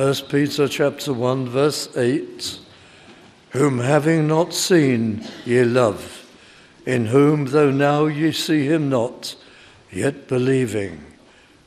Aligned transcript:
1 0.00 0.14
Peter 0.30 0.66
chapter 0.66 1.12
1 1.12 1.46
verse 1.46 1.94
8 1.94 2.58
whom 3.50 3.80
having 3.80 4.26
not 4.26 4.54
seen 4.54 5.22
ye 5.44 5.62
love 5.62 6.26
in 6.86 7.04
whom 7.04 7.44
though 7.44 7.70
now 7.70 8.06
ye 8.06 8.32
see 8.32 8.64
him 8.64 8.88
not 8.88 9.36
yet 9.92 10.26
believing 10.26 11.04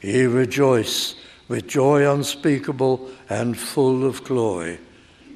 ye 0.01 0.23
rejoice 0.23 1.13
with 1.47 1.67
joy 1.67 2.11
unspeakable 2.11 3.07
and 3.29 3.55
full 3.55 4.04
of 4.04 4.23
glory. 4.23 4.79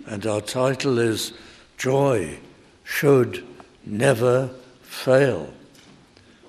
And 0.08 0.26
our 0.26 0.42
title 0.42 0.98
is 0.98 1.34
joy 1.78 2.40
should 2.84 3.46
never 3.86 4.50
fail. 4.82 5.54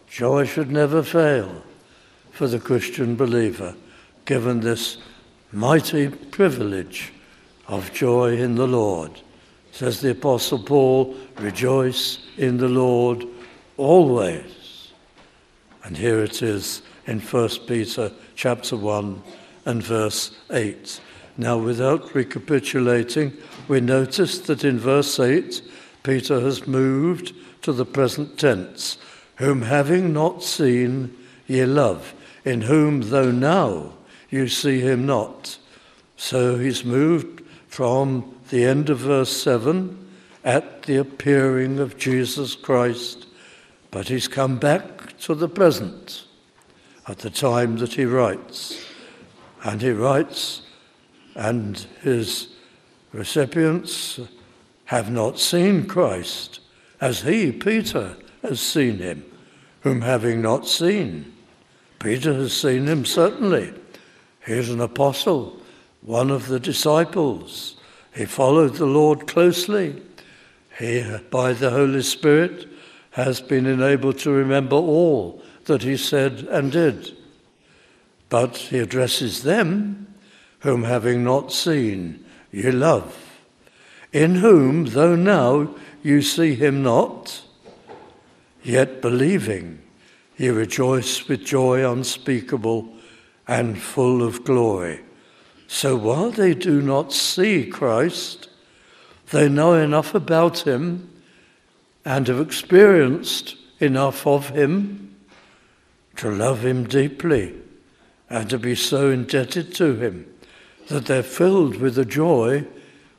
Joy 0.09 0.47
should 0.47 0.71
never 0.71 1.03
fail 1.03 1.63
for 2.31 2.49
the 2.49 2.59
Christian 2.59 3.17
believer 3.17 3.75
given 4.25 4.61
this 4.61 4.97
mighty 5.53 6.11
privilege 6.11 7.13
of 7.67 7.93
joy 7.93 8.37
in 8.37 8.55
the 8.55 8.67
Lord. 8.67 9.21
Says 9.73 10.01
the 10.01 10.11
Apostle 10.11 10.59
Paul, 10.59 11.17
rejoice 11.39 12.19
in 12.37 12.59
the 12.59 12.69
Lord 12.69 13.25
always. 13.77 14.93
And 15.85 15.97
here 15.97 16.23
it 16.23 16.43
is 16.43 16.83
in 17.07 17.21
1 17.21 17.49
Peter 17.67 18.13
chapter 18.35 18.77
1 18.77 19.23
and 19.65 19.83
verse 19.83 20.37
8. 20.51 21.01
Now, 21.39 21.57
without 21.57 22.15
recapitulating, 22.15 23.33
we 23.69 23.81
notice 23.81 24.41
that 24.41 24.65
in 24.65 24.79
verse 24.79 25.19
8, 25.19 25.63
Peter 26.03 26.41
has 26.41 26.67
moved 26.67 27.33
to 27.63 27.73
the 27.73 27.87
present 27.87 28.39
tense, 28.39 28.99
whom 29.37 29.63
having 29.63 30.13
not 30.13 30.43
seen, 30.43 31.17
ye 31.47 31.65
love, 31.65 32.13
in 32.45 32.63
whom, 32.63 33.03
though 33.03 33.31
now 33.31 33.93
you 34.31 34.49
see 34.49 34.81
him 34.81 35.07
not. 35.07 35.59
So 36.17 36.59
he's 36.59 36.85
moved 36.85 37.43
from 37.69 38.35
the 38.51 38.65
end 38.65 38.91
of 38.91 38.99
verse 38.99 39.31
7 39.31 40.07
at 40.45 40.83
the 40.83 40.97
appearing 40.97 41.79
of 41.79 41.99
Jesus 41.99 42.55
Christ, 42.55 43.27
but 43.91 44.09
he's 44.09 44.29
come 44.29 44.59
back 44.59 45.17
to 45.19 45.35
the 45.35 45.49
present 45.49 46.25
at 47.07 47.19
the 47.19 47.31
time 47.31 47.77
that 47.79 47.95
he 47.95 48.05
writes. 48.05 48.85
And 49.65 49.81
he 49.81 49.91
writes, 49.91 50.63
and 51.35 51.79
his 52.03 52.49
recipients 53.13 54.21
have 54.87 55.11
not 55.11 55.39
seen 55.39 55.87
Christ 55.87 56.61
as 57.01 57.23
he, 57.23 57.53
Peter, 57.53 58.17
has 58.43 58.61
seen 58.61 58.99
him, 58.99 59.25
whom 59.81 60.03
having 60.03 60.43
not 60.43 60.67
seen. 60.67 61.33
Peter 61.99 62.35
has 62.35 62.53
seen 62.53 62.87
him 62.87 63.05
certainly 63.05 63.73
He's 64.49 64.71
an 64.71 64.81
apostle, 64.81 65.61
one 66.01 66.31
of 66.31 66.49
the 66.49 66.59
disciples. 66.59 67.77
He 68.15 68.25
followed 68.25 68.77
the 68.77 68.87
Lord 68.87 69.27
closely. 69.27 70.01
He, 70.79 71.05
by 71.31 71.53
the 71.53 71.69
Holy 71.69 72.01
Spirit, 72.01 72.67
has 73.11 73.43
been 73.43 73.67
enabled 73.67 74.19
to 74.21 74.31
remember 74.31 74.77
all 74.77 75.43
that 75.67 75.83
he 75.83 75.99
said 75.99 76.49
and 76.51 76.73
did. 76.73 77.15
But 78.31 78.57
he 78.57 78.79
addresses 78.79 79.43
them, 79.43 80.15
whom 80.61 80.85
having 80.85 81.23
not 81.23 81.53
seen, 81.53 82.25
ye 82.51 82.71
love, 82.71 83.43
in 84.15 84.37
whom, 84.37 84.87
though 84.87 85.15
now 85.15 85.75
you 86.03 86.23
see 86.23 86.55
him 86.55 86.83
not, 86.83 87.43
yet 88.63 89.03
believing, 89.03 89.83
ye 90.39 90.49
rejoice 90.49 91.29
with 91.29 91.45
joy 91.45 91.87
unspeakable 91.87 92.95
and 93.49 93.81
full 93.81 94.23
of 94.23 94.45
glory. 94.45 95.01
So 95.67 95.97
while 95.97 96.31
they 96.31 96.55
do 96.55 96.83
not 96.83 97.13
see 97.13 97.67
Christ, 97.67 98.49
they 99.31 99.49
know 99.49 99.75
enough 99.75 100.15
about 100.15 100.61
him 100.61 101.11
and 102.05 102.27
have 102.29 102.41
experienced 102.41 103.57
enough 103.81 104.27
of 104.27 104.51
him 104.51 105.17
to 106.17 106.31
love 106.31 106.65
him 106.65 106.85
deeply 106.85 107.55
and 108.31 108.49
to 108.51 108.59
be 108.59 108.75
so 108.75 109.11
indebted 109.11 109.75
to 109.75 109.95
him 109.95 110.27
that 110.89 111.07
they're 111.07 111.23
filled 111.23 111.77
with 111.77 111.99
a 111.99 112.05
joy 112.05 112.67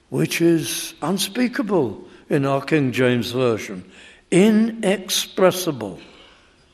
which 0.09 0.41
is 0.41 0.93
unspeakable 1.01 2.03
in 2.29 2.45
our 2.45 2.61
King 2.61 2.91
James 2.91 3.31
Version, 3.31 3.89
inexpressible. 4.31 5.99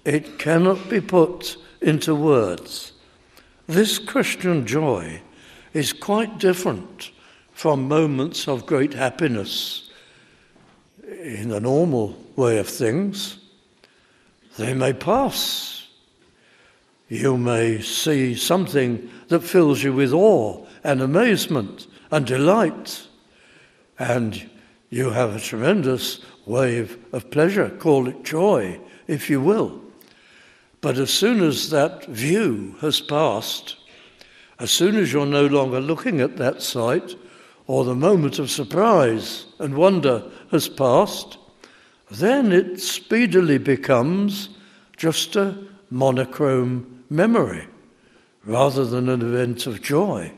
It 0.04 0.40
cannot 0.40 0.90
be 0.90 1.02
put 1.02 1.58
into 1.82 2.16
words. 2.16 2.94
This 3.68 3.98
Christian 3.98 4.68
joy 4.68 5.22
is 5.74 5.92
quite 5.92 6.38
different 6.38 7.12
from 7.52 7.88
moments 7.88 8.48
of 8.48 8.66
great 8.66 8.94
happiness 8.94 9.90
in 11.08 11.50
the 11.50 11.60
normal 11.60 12.16
way 12.36 12.60
of 12.60 12.68
things. 12.68 13.40
They 14.58 14.74
may 14.74 14.94
pass. 14.94 15.88
You 17.10 17.38
may 17.38 17.82
see 17.82 18.36
something 18.36 19.10
that 19.30 19.42
fills 19.42 19.84
you 19.84 19.94
with 19.94 20.14
awe 20.14 20.66
and 20.84 21.02
amazement 21.02 21.88
and 22.12 22.26
delight, 22.26 23.08
and 23.98 24.48
you 24.90 25.10
have 25.10 25.36
a 25.36 25.40
tremendous 25.40 26.24
wave 26.46 27.04
of 27.12 27.32
pleasure. 27.32 27.70
Call 27.70 28.08
it 28.08 28.24
joy, 28.24 28.80
if 29.08 29.30
you 29.30 29.42
will. 29.42 29.85
But 30.86 31.00
as 31.00 31.10
soon 31.10 31.42
as 31.42 31.72
that 31.72 32.06
view 32.06 32.76
has 32.82 33.02
passed, 33.02 33.76
as 34.60 34.70
soon 34.70 34.96
as 34.98 35.12
you're 35.12 35.26
no 35.26 35.48
longer 35.48 35.82
looking 35.82 36.22
at 36.22 36.38
that 36.38 36.62
sight, 36.62 37.16
or 37.66 37.84
the 37.84 37.96
moment 37.96 38.38
of 38.38 38.52
surprise 38.52 39.46
and 39.58 39.74
wonder 39.74 40.30
has 40.52 40.70
passed, 40.70 41.40
then 42.12 42.52
it 42.52 42.80
speedily 42.80 43.58
becomes 43.58 44.50
just 44.96 45.36
a 45.36 45.58
monochrome 45.90 47.04
memory 47.10 47.66
rather 48.44 48.86
than 48.86 49.10
an 49.10 49.24
event 49.24 49.66
of 49.66 49.82
joy. 49.82 50.32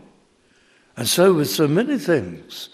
And 0.95 1.09
so, 1.09 1.33
with 1.33 1.49
so 1.49 1.67
many 1.67 1.97
things, 1.97 2.69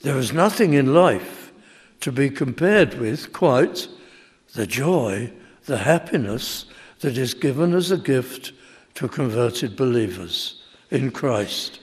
there 0.00 0.16
is 0.16 0.32
nothing 0.32 0.72
in 0.72 0.94
life 0.94 1.52
to 2.00 2.10
be 2.10 2.30
compared 2.30 2.94
with 2.94 3.34
quite 3.34 3.86
the 4.54 4.66
joy, 4.66 5.30
the 5.66 5.76
happiness, 5.76 6.64
that 7.00 7.16
is 7.16 7.34
given 7.34 7.74
as 7.74 7.90
a 7.90 7.98
gift 7.98 8.52
to 8.94 9.08
converted 9.08 9.76
believers 9.76 10.62
in 10.90 11.10
Christ. 11.10 11.80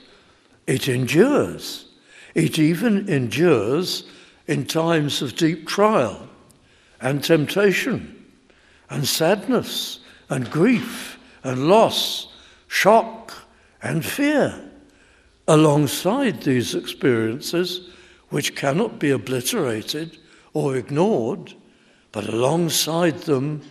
It 0.66 0.88
endures. 0.88 1.86
It 2.34 2.58
even 2.58 3.08
endures 3.08 4.04
in 4.46 4.66
times 4.66 5.22
of 5.22 5.36
deep 5.36 5.66
trial 5.66 6.28
and 7.00 7.22
temptation 7.22 8.24
and 8.90 9.06
sadness 9.06 10.00
and 10.28 10.50
grief 10.50 11.18
and 11.42 11.68
loss, 11.68 12.32
shock 12.68 13.32
and 13.82 14.04
fear. 14.04 14.62
Alongside 15.48 16.42
these 16.42 16.74
experiences, 16.74 17.88
which 18.30 18.56
cannot 18.56 18.98
be 18.98 19.10
obliterated 19.10 20.18
or 20.52 20.76
ignored, 20.76 21.54
but 22.10 22.28
alongside 22.28 23.18
them, 23.20 23.62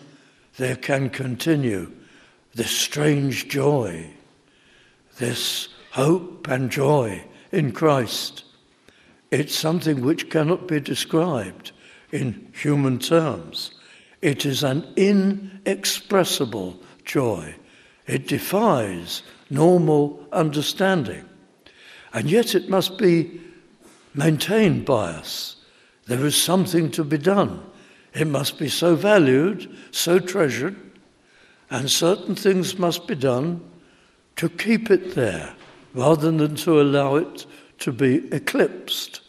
there 0.57 0.75
can 0.75 1.09
continue 1.09 1.91
this 2.53 2.71
strange 2.71 3.47
joy, 3.47 4.09
this 5.17 5.69
hope 5.91 6.47
and 6.47 6.69
joy 6.69 7.23
in 7.51 7.71
Christ. 7.71 8.43
It's 9.31 9.55
something 9.55 10.01
which 10.01 10.29
cannot 10.29 10.67
be 10.67 10.79
described 10.79 11.71
in 12.11 12.51
human 12.53 12.99
terms. 12.99 13.71
It 14.21 14.45
is 14.45 14.63
an 14.63 14.87
inexpressible 14.95 16.79
joy. 17.03 17.55
It 18.07 18.27
defies 18.27 19.23
normal 19.49 20.25
understanding. 20.31 21.25
And 22.13 22.29
yet 22.29 22.55
it 22.55 22.69
must 22.69 22.97
be 22.97 23.41
maintained 24.13 24.85
by 24.85 25.11
us. 25.11 25.57
There 26.05 26.25
is 26.25 26.41
something 26.41 26.91
to 26.91 27.03
be 27.03 27.17
done. 27.17 27.61
It 28.15 28.27
must 28.27 28.57
be 28.57 28.69
so 28.69 28.95
valued, 28.95 29.69
so 29.91 30.19
treasured, 30.19 30.77
and 31.69 31.91
certain 31.91 32.33
things 32.33 32.79
must 32.79 33.07
be 33.07 33.15
done 33.15 33.61
to 34.37 34.47
keep 34.47 34.89
it 34.89 35.15
there 35.15 35.53
rather 35.93 36.31
than 36.31 36.55
to 36.55 36.81
allow 36.81 37.15
it 37.17 37.45
to 37.79 37.91
be 37.91 38.27
eclipsed 38.31 39.21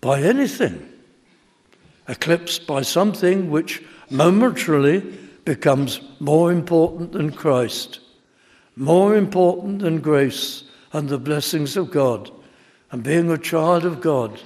by 0.00 0.20
anything. 0.20 0.90
Eclipsed 2.08 2.66
by 2.66 2.82
something 2.82 3.50
which 3.50 3.82
momentarily 4.10 5.00
becomes 5.44 6.00
more 6.18 6.50
important 6.50 7.12
than 7.12 7.30
Christ, 7.30 8.00
more 8.76 9.16
important 9.16 9.80
than 9.80 10.00
grace 10.00 10.64
and 10.92 11.08
the 11.08 11.18
blessings 11.18 11.76
of 11.76 11.90
God, 11.90 12.30
and 12.90 13.02
being 13.02 13.30
a 13.30 13.38
child 13.38 13.84
of 13.84 14.00
God, 14.00 14.40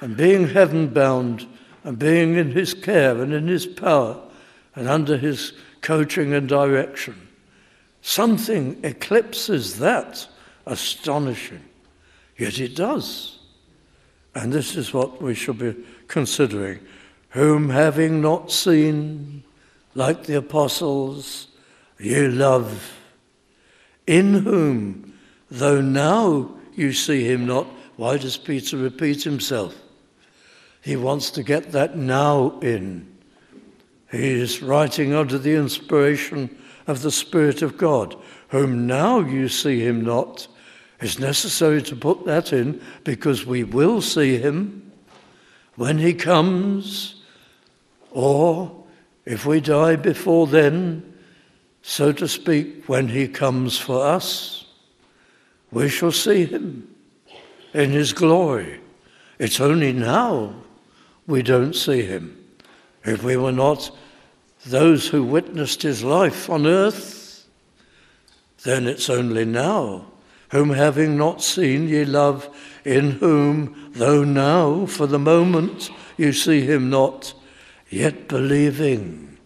and 0.00 0.16
being 0.16 0.48
heaven 0.48 0.88
bound 0.88 1.46
and 1.84 1.98
being 1.98 2.36
in 2.36 2.52
his 2.52 2.74
care 2.74 3.20
and 3.20 3.32
in 3.32 3.48
his 3.48 3.66
power 3.66 4.20
and 4.74 4.88
under 4.88 5.16
his 5.16 5.52
coaching 5.80 6.32
and 6.32 6.48
direction. 6.48 7.28
Something 8.00 8.80
eclipses 8.82 9.78
that 9.78 10.26
astonishing. 10.66 11.62
Yet 12.36 12.58
it 12.58 12.74
does. 12.74 13.38
And 14.34 14.52
this 14.52 14.76
is 14.76 14.94
what 14.94 15.20
we 15.20 15.34
should 15.34 15.58
be 15.58 15.76
considering. 16.08 16.80
Whom 17.30 17.70
having 17.70 18.20
not 18.20 18.50
seen, 18.50 19.42
like 19.94 20.24
the 20.24 20.38
apostles, 20.38 21.48
ye 21.98 22.28
love, 22.28 22.98
in 24.06 24.34
whom, 24.34 25.14
though 25.50 25.80
now 25.80 26.50
you 26.74 26.92
see 26.92 27.24
him 27.24 27.46
not, 27.46 27.66
why 27.96 28.16
does 28.16 28.36
Peter 28.36 28.76
repeat 28.76 29.22
himself? 29.22 29.76
He 30.82 30.96
wants 30.96 31.30
to 31.32 31.42
get 31.44 31.72
that 31.72 31.96
now 31.96 32.58
in. 32.60 33.06
He 34.10 34.32
is 34.32 34.60
writing 34.60 35.14
under 35.14 35.38
the 35.38 35.54
inspiration 35.54 36.58
of 36.86 37.02
the 37.02 37.12
Spirit 37.12 37.62
of 37.62 37.78
God, 37.78 38.16
whom 38.48 38.86
now 38.86 39.20
you 39.20 39.48
see 39.48 39.80
him 39.80 40.04
not. 40.04 40.48
It's 41.00 41.20
necessary 41.20 41.82
to 41.82 41.96
put 41.96 42.26
that 42.26 42.52
in 42.52 42.82
because 43.04 43.46
we 43.46 43.64
will 43.64 44.02
see 44.02 44.38
him 44.38 44.92
when 45.76 45.98
he 45.98 46.14
comes, 46.14 47.22
or 48.10 48.84
if 49.24 49.46
we 49.46 49.60
die 49.60 49.96
before 49.96 50.46
then, 50.48 51.14
so 51.80 52.12
to 52.12 52.28
speak, 52.28 52.84
when 52.88 53.08
he 53.08 53.28
comes 53.28 53.78
for 53.78 54.04
us, 54.04 54.66
we 55.70 55.88
shall 55.88 56.12
see 56.12 56.44
him 56.44 56.92
in 57.72 57.90
his 57.90 58.12
glory. 58.12 58.80
It's 59.38 59.60
only 59.60 59.92
now 59.92 60.61
we 61.26 61.42
don't 61.42 61.74
see 61.74 62.02
him. 62.02 62.38
If 63.04 63.22
we 63.22 63.36
were 63.36 63.52
not 63.52 63.90
those 64.66 65.08
who 65.08 65.24
witnessed 65.24 65.82
his 65.82 66.04
life 66.04 66.48
on 66.48 66.66
earth, 66.66 67.46
then 68.64 68.86
it's 68.86 69.10
only 69.10 69.44
now, 69.44 70.06
whom 70.50 70.70
having 70.70 71.16
not 71.16 71.42
seen 71.42 71.88
ye 71.88 72.04
love, 72.04 72.48
in 72.84 73.12
whom, 73.12 73.90
though 73.94 74.24
now 74.24 74.86
for 74.86 75.06
the 75.06 75.18
moment 75.18 75.90
you 76.16 76.32
see 76.32 76.60
him 76.60 76.90
not, 76.90 77.34
yet 77.90 78.28
believing. 78.28 79.36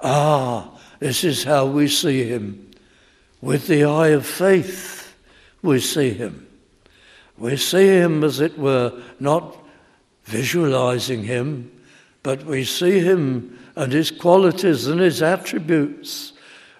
Ah, 0.00 0.70
this 0.98 1.24
is 1.24 1.44
how 1.44 1.66
we 1.66 1.88
see 1.88 2.24
him. 2.24 2.70
With 3.40 3.66
the 3.66 3.84
eye 3.84 4.08
of 4.08 4.26
faith, 4.26 5.14
we 5.62 5.80
see 5.80 6.10
him. 6.10 6.46
We 7.36 7.56
see 7.56 7.86
him, 7.86 8.22
as 8.24 8.40
it 8.40 8.58
were, 8.58 9.02
not 9.18 9.56
visualizing 10.24 11.24
him, 11.24 11.70
but 12.22 12.44
we 12.44 12.64
see 12.64 13.00
him 13.00 13.58
and 13.74 13.92
his 13.92 14.10
qualities 14.10 14.86
and 14.86 15.00
his 15.00 15.22
attributes 15.22 16.32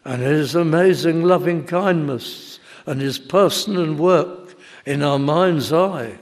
and 0.04 0.22
his 0.22 0.54
amazing 0.54 1.22
loving 1.22 1.64
kindness 1.64 2.60
and 2.86 3.00
his 3.00 3.18
person 3.18 3.76
and 3.76 3.98
work 3.98 4.54
in 4.84 5.02
our 5.02 5.18
mind's 5.18 5.72
eye. 5.72 6.18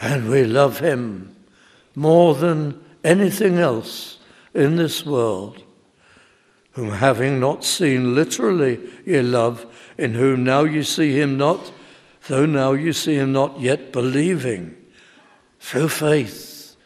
And 0.00 0.28
we 0.28 0.44
love 0.44 0.80
him 0.80 1.34
more 1.94 2.34
than 2.34 2.82
anything 3.02 3.58
else 3.58 4.18
in 4.52 4.76
this 4.76 5.06
world, 5.06 5.62
whom 6.72 6.90
having 6.90 7.40
not 7.40 7.64
seen 7.64 8.14
literally 8.14 8.80
ye 9.04 9.22
love, 9.22 9.66
in 9.96 10.14
whom 10.14 10.44
now 10.44 10.64
you 10.64 10.82
see 10.82 11.18
him 11.18 11.38
not, 11.38 11.72
though 12.28 12.46
now 12.46 12.72
you 12.72 12.92
see 12.92 13.14
him 13.14 13.32
not 13.32 13.60
yet 13.60 13.92
believing, 13.92 14.76
through 15.66 15.88
faith, 15.88 16.76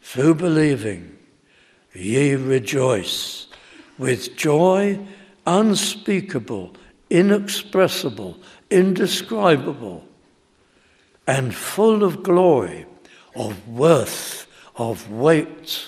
through 0.00 0.34
believing 0.34 1.14
ye 1.92 2.34
rejoice 2.34 3.48
with 3.98 4.34
joy 4.34 4.98
unspeakable, 5.46 6.74
inexpressible, 7.10 8.38
indescribable, 8.70 10.02
and 11.26 11.54
full 11.54 12.02
of 12.02 12.22
glory, 12.22 12.86
of 13.36 13.68
worth, 13.68 14.46
of 14.74 15.10
weight, 15.10 15.86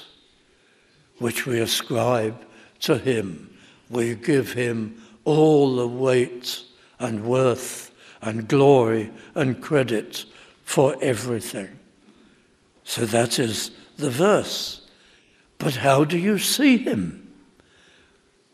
which 1.20 1.46
we 1.46 1.58
ascribe 1.58 2.38
to 2.80 2.98
him. 2.98 3.48
We 3.88 4.14
give 4.14 4.52
him 4.52 5.02
all 5.24 5.76
the 5.76 5.88
weight 5.88 6.64
and 6.98 7.24
worth 7.24 7.90
and 8.20 8.46
glory 8.46 9.10
and 9.34 9.58
credit 9.62 10.26
for 10.64 10.94
everything. 11.00 11.78
So 12.84 13.06
that 13.06 13.38
is 13.38 13.70
the 13.96 14.10
verse. 14.10 14.82
But 15.58 15.76
how 15.76 16.04
do 16.04 16.18
you 16.18 16.38
see 16.38 16.76
him? 16.78 17.32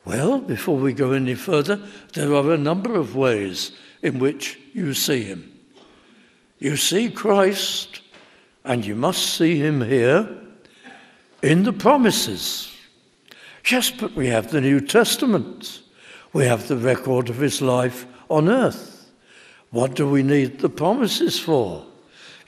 Well, 0.04 0.38
before 0.40 0.76
we 0.76 0.92
go 0.92 1.12
any 1.12 1.34
further, 1.34 1.80
there 2.14 2.34
are 2.34 2.52
a 2.52 2.58
number 2.58 2.94
of 2.94 3.16
ways 3.16 3.72
in 4.02 4.18
which 4.18 4.58
you 4.72 4.94
see 4.94 5.22
him. 5.22 5.52
You 6.58 6.76
see 6.76 7.10
Christ, 7.10 8.00
and 8.64 8.84
you 8.84 8.94
must 8.94 9.36
see 9.36 9.58
him 9.58 9.80
here 9.82 10.28
in 11.42 11.62
the 11.62 11.72
promises. 11.72 12.74
Yes, 13.70 13.90
but 13.90 14.14
we 14.14 14.28
have 14.28 14.50
the 14.50 14.60
New 14.60 14.80
Testament. 14.80 15.82
We 16.32 16.46
have 16.46 16.68
the 16.68 16.76
record 16.76 17.28
of 17.28 17.36
his 17.36 17.60
life 17.60 18.06
on 18.28 18.48
earth. 18.48 19.10
What 19.70 19.94
do 19.94 20.08
we 20.08 20.22
need 20.22 20.60
the 20.60 20.70
promises 20.70 21.38
for? 21.38 21.84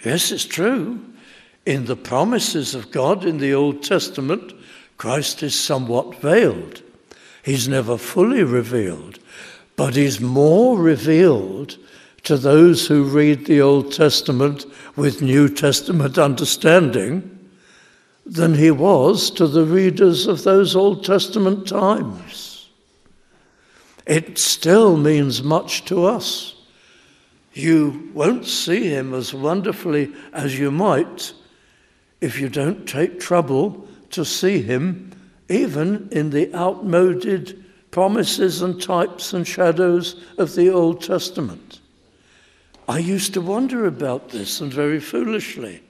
Yes, 0.04 0.32
it's 0.32 0.44
true. 0.44 1.00
In 1.70 1.84
the 1.84 1.94
promises 1.94 2.74
of 2.74 2.90
God 2.90 3.24
in 3.24 3.38
the 3.38 3.54
Old 3.54 3.84
Testament, 3.84 4.52
Christ 4.96 5.40
is 5.44 5.56
somewhat 5.56 6.20
veiled. 6.20 6.82
He's 7.44 7.68
never 7.68 7.96
fully 7.96 8.42
revealed, 8.42 9.20
but 9.76 9.94
he's 9.94 10.20
more 10.20 10.76
revealed 10.76 11.76
to 12.24 12.36
those 12.36 12.88
who 12.88 13.04
read 13.04 13.46
the 13.46 13.60
Old 13.60 13.92
Testament 13.92 14.66
with 14.96 15.22
New 15.22 15.48
Testament 15.48 16.18
understanding 16.18 17.38
than 18.26 18.54
he 18.54 18.72
was 18.72 19.30
to 19.30 19.46
the 19.46 19.64
readers 19.64 20.26
of 20.26 20.42
those 20.42 20.74
Old 20.74 21.04
Testament 21.04 21.68
times. 21.68 22.68
It 24.06 24.38
still 24.38 24.96
means 24.96 25.40
much 25.40 25.84
to 25.84 26.04
us. 26.04 26.56
You 27.52 28.10
won't 28.12 28.48
see 28.48 28.88
him 28.88 29.14
as 29.14 29.32
wonderfully 29.32 30.12
as 30.32 30.58
you 30.58 30.72
might 30.72 31.32
if 32.20 32.38
you 32.38 32.48
don't 32.48 32.86
take 32.86 33.20
trouble 33.20 33.86
to 34.10 34.24
see 34.24 34.60
him, 34.60 35.10
even 35.48 36.08
in 36.12 36.30
the 36.30 36.54
outmoded 36.54 37.64
promises 37.90 38.62
and 38.62 38.80
types 38.80 39.32
and 39.32 39.46
shadows 39.46 40.22
of 40.38 40.54
the 40.54 40.70
Old 40.70 41.02
Testament. 41.02 41.80
I 42.88 42.98
used 42.98 43.34
to 43.34 43.40
wonder 43.40 43.86
about 43.86 44.30
this, 44.30 44.60
and 44.60 44.72
very 44.72 45.00
foolishly. 45.00 45.82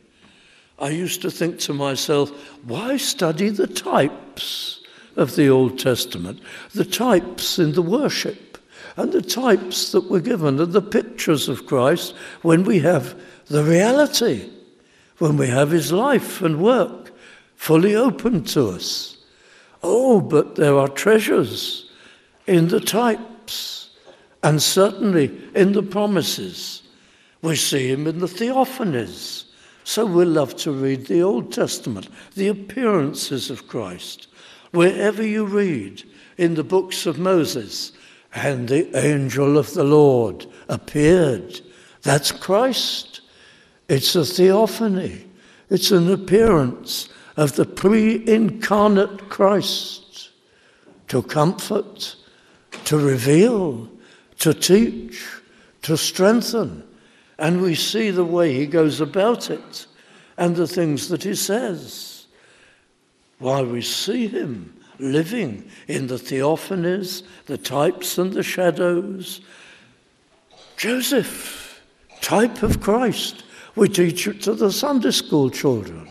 I 0.79 0.91
used 0.91 1.23
to 1.23 1.31
think 1.31 1.59
to 1.61 1.75
myself, 1.75 2.31
why 2.65 2.97
study 2.97 3.51
the 3.51 3.67
types 3.67 4.81
of 5.17 5.37
the 5.37 5.49
Old 5.49 5.79
Testament? 5.79 6.41
The 6.75 6.85
types 6.85 7.59
in 7.59 7.73
the 7.73 7.83
worship, 7.83 8.59
and 8.97 9.13
the 9.13 9.23
types 9.23 9.93
that 9.93 10.11
were 10.11 10.21
given, 10.21 10.61
and 10.61 10.73
the 10.73 10.83
pictures 10.83 11.49
of 11.49 11.67
Christ 11.67 12.15
when 12.43 12.65
we 12.65 12.79
have 12.81 13.21
the 13.47 13.65
reality 13.65 14.51
when 15.21 15.37
we 15.37 15.47
have 15.47 15.71
his 15.71 15.93
life 15.93 16.43
and 16.43 16.61
work 16.61 17.13
fully 17.55 17.95
open 17.95 18.43
to 18.43 18.69
us. 18.69 19.19
Oh, 19.83 20.21
but 20.21 20.57
there 20.57 20.77
are 20.77 20.89
treasures 20.89 21.91
in 22.47 22.69
the 22.69 22.81
types 22.81 23.91
and 24.43 24.61
certainly 24.61 25.41
in 25.55 25.73
the 25.73 25.83
promises. 25.83 26.83
We 27.43 27.57
see 27.57 27.91
him 27.91 28.07
in 28.07 28.19
the 28.19 28.27
theophanies. 28.27 29.45
So 29.85 30.05
we 30.05 30.25
love 30.25 30.57
to 30.57 30.73
read 30.73 31.07
the 31.07 31.23
Old 31.23 31.53
Testament, 31.53 32.09
the 32.35 32.49
appearances 32.49 33.51
of 33.51 33.69
Christ. 33.69 34.29
Wherever 34.73 35.23
you 35.23 35.45
read 35.45 36.03
in 36.39 36.55
the 36.55 36.65
books 36.65 37.07
of 37.07 37.19
Moses, 37.19 37.93
and 38.33 38.69
the 38.69 38.97
angel 38.97 39.59
of 39.59 39.75
the 39.75 39.85
Lord 39.85 40.47
appeared, 40.69 41.61
that's 42.03 42.31
Christ. 42.31 43.10
It's 43.91 44.15
a 44.15 44.25
theophany, 44.25 45.27
it's 45.69 45.91
an 45.91 46.13
appearance 46.13 47.09
of 47.37 47.57
the 47.57 47.65
pre 47.65 48.25
incarnate 48.25 49.29
Christ 49.29 50.31
to 51.09 51.25
comfort, 51.25 52.15
to 52.85 52.97
reveal, 52.97 53.91
to 54.39 54.55
teach, 54.55 55.27
to 55.83 55.97
strengthen. 55.97 56.85
And 57.37 57.61
we 57.61 57.75
see 57.75 58.13
the 58.13 58.25
way 58.25 58.55
he 58.55 58.67
goes 58.67 59.01
about 59.01 59.51
it 59.51 59.87
and 60.39 60.55
the 60.55 60.69
things 60.69 61.09
that 61.09 61.25
he 61.25 61.35
says. 61.35 62.27
While 63.41 63.67
we 63.67 63.83
see 63.83 64.29
him 64.29 64.73
living 65.01 65.69
in 65.89 66.07
the 66.07 66.15
theophanies, 66.15 67.25
the 67.47 67.59
types 67.59 68.19
and 68.19 68.33
the 68.35 68.45
shadows, 68.45 69.41
Joseph, 70.77 71.83
type 72.21 72.63
of 72.63 72.81
Christ, 72.81 73.43
we 73.77 73.89
teach 73.89 74.27
it 74.27 74.43
to 74.43 74.55
the 74.55 74.73
Sunday 74.73 75.11
school 75.11 75.51
children. 75.51 76.09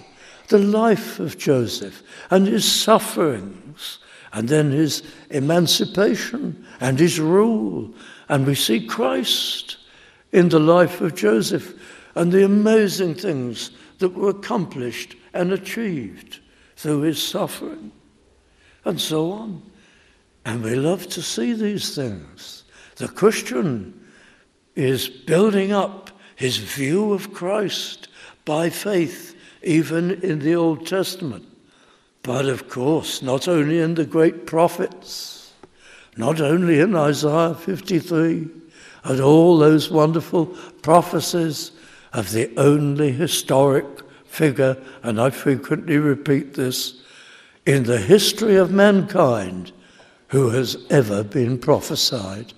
The 0.48 0.60
life 0.60 1.20
of 1.20 1.38
Joseph 1.38 2.02
and 2.32 2.48
his 2.48 2.70
sufferings, 2.70 4.00
and 4.34 4.50
then 4.50 4.72
his 4.72 5.04
emancipation 5.30 6.66
and 6.80 7.00
his 7.00 7.20
rule. 7.20 7.94
And 8.30 8.46
we 8.46 8.56
see 8.56 8.86
Christ 8.86 9.78
in 10.32 10.50
the 10.50 10.60
life 10.60 11.02
of 11.02 11.16
Joseph. 11.16 11.76
and 12.16 12.32
the 12.32 12.44
amazing 12.44 13.16
things 13.16 13.72
that 14.00 14.10
were 14.10 14.30
accomplished 14.30 15.16
and 15.34 15.52
achieved 15.52 16.40
through 16.76 17.02
his 17.02 17.22
suffering, 17.22 17.92
and 18.86 19.00
so 19.00 19.32
on. 19.32 19.62
And 20.46 20.64
we 20.64 20.76
love 20.76 21.08
to 21.10 21.22
see 21.22 21.54
these 21.54 21.96
things. 21.96 22.64
The 22.96 23.08
Christian 23.08 24.08
is 24.76 25.08
building 25.08 25.72
up 25.72 26.12
his 26.40 26.56
view 26.56 27.12
of 27.12 27.34
Christ 27.34 28.08
by 28.46 28.70
faith, 28.70 29.36
even 29.62 30.12
in 30.24 30.40
the 30.40 30.56
Old 30.56 30.88
Testament. 30.88 31.46
But 32.24 32.46
of 32.46 32.70
course, 32.70 33.22
not 33.22 33.50
only 33.50 33.80
in 33.80 33.96
the 33.96 34.06
great 34.06 34.46
prophets, 34.46 35.52
not 36.16 36.40
only 36.40 36.80
in 36.80 36.96
Isaiah 36.96 37.54
53, 37.56 38.48
and 39.04 39.20
all 39.20 39.58
those 39.58 39.92
wonderful 39.92 40.46
prophecies 40.82 41.74
of 42.14 42.32
the 42.32 42.50
only 42.56 43.12
historic 43.12 43.86
figure, 44.24 44.78
and 45.04 45.20
I 45.20 45.32
frequently 45.32 45.98
repeat 45.98 46.54
this, 46.54 47.02
in 47.66 47.84
the 47.84 48.00
history 48.00 48.56
of 48.56 48.72
mankind 48.72 49.74
who 50.30 50.52
has 50.52 50.78
ever 50.90 51.22
been 51.22 51.58
prophesied, 51.58 52.54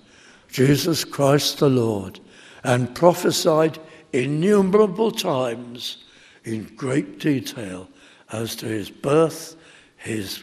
Jesus 0.52 1.04
Christ 1.04 1.58
the 1.58 1.68
Lord, 1.68 2.20
and 2.64 2.94
prophesied 2.94 3.78
innumerable 4.12 5.10
times 5.10 6.04
in 6.44 6.64
great 6.76 7.18
detail 7.18 7.88
as 8.30 8.54
to 8.56 8.66
his 8.66 8.90
birth, 8.90 9.56
his 9.96 10.42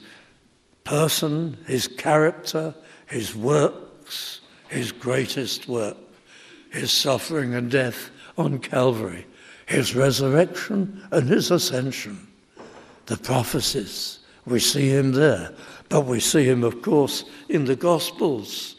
person, 0.83 1.57
his 1.67 1.87
character, 1.87 2.73
his 3.07 3.35
works, 3.35 4.41
his 4.69 4.91
greatest 4.91 5.67
work, 5.67 5.97
his 6.71 6.91
suffering 6.91 7.53
and 7.55 7.71
death 7.71 8.09
on 8.37 8.59
Calvary, 8.59 9.25
his 9.65 9.95
resurrection 9.95 11.03
and 11.11 11.29
his 11.29 11.51
ascension. 11.51 12.27
The 13.07 13.17
prophecies, 13.17 14.19
we 14.45 14.59
see 14.59 14.89
him 14.89 15.11
there, 15.11 15.53
but 15.89 16.05
we 16.05 16.19
see 16.19 16.43
him, 16.43 16.63
of 16.63 16.81
course, 16.81 17.23
in 17.49 17.65
the 17.65 17.75
Gospels. 17.75 18.75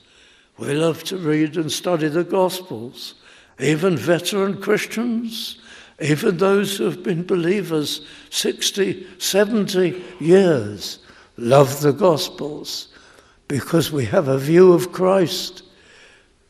We 0.57 0.73
love 0.75 1.03
to 1.05 1.17
read 1.17 1.57
and 1.57 1.71
study 1.71 2.09
the 2.09 2.25
Gospels. 2.25 3.15
Even 3.61 3.97
veteran 3.97 4.61
Christians, 4.61 5.59
even 6.01 6.39
those 6.39 6.77
who 6.77 6.85
have 6.85 7.03
been 7.03 7.25
believers 7.25 8.07
60, 8.31 9.07
70 9.19 10.03
years, 10.19 10.99
love 11.37 11.81
the 11.81 11.93
Gospels 11.93 12.89
because 13.49 13.93
we 13.93 14.05
have 14.07 14.29
a 14.29 14.39
view 14.39 14.73
of 14.73 14.93
Christ 14.93 15.63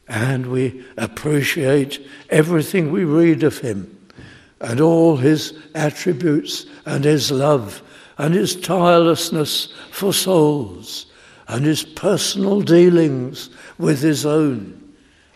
and 0.07 0.47
we 0.47 0.85
appreciate 0.97 2.07
everything 2.29 2.90
we 2.90 3.05
read 3.05 3.43
of 3.43 3.59
him 3.59 3.97
and 4.61 4.81
all 4.81 5.17
his 5.17 5.55
attributes 5.75 6.67
and 6.85 7.05
his 7.05 7.31
love 7.31 7.83
and 8.19 8.35
his 8.35 8.55
tirelessness 8.55 9.73
for 9.90 10.12
souls 10.12 11.07
and 11.49 11.64
his 11.64 11.83
personal 11.83 12.61
dealings 12.61 13.50
with 13.79 14.00
his 14.00 14.26
own 14.26 14.79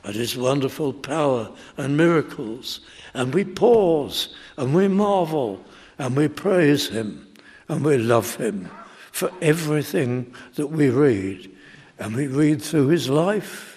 and 0.04 0.14
his 0.14 0.36
wonderful 0.36 0.92
power 0.92 1.50
and 1.76 1.96
miracles. 1.96 2.80
And 3.14 3.34
we 3.34 3.44
pause 3.44 4.34
and 4.56 4.74
we 4.74 4.88
marvel 4.88 5.64
and 5.98 6.16
we 6.16 6.28
praise 6.28 6.88
him 6.88 7.26
and 7.68 7.84
we 7.84 7.98
love 7.98 8.36
him 8.36 8.70
for 9.12 9.32
everything 9.40 10.32
that 10.54 10.68
we 10.68 10.90
read. 10.90 11.50
And 11.98 12.14
we 12.14 12.26
read 12.26 12.60
through 12.62 12.88
his 12.88 13.08
life 13.08 13.74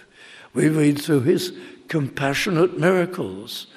we 0.58 0.70
read 0.70 1.00
through 1.00 1.22
his 1.22 1.54
compassionate 1.88 2.80
miracles. 2.80 3.68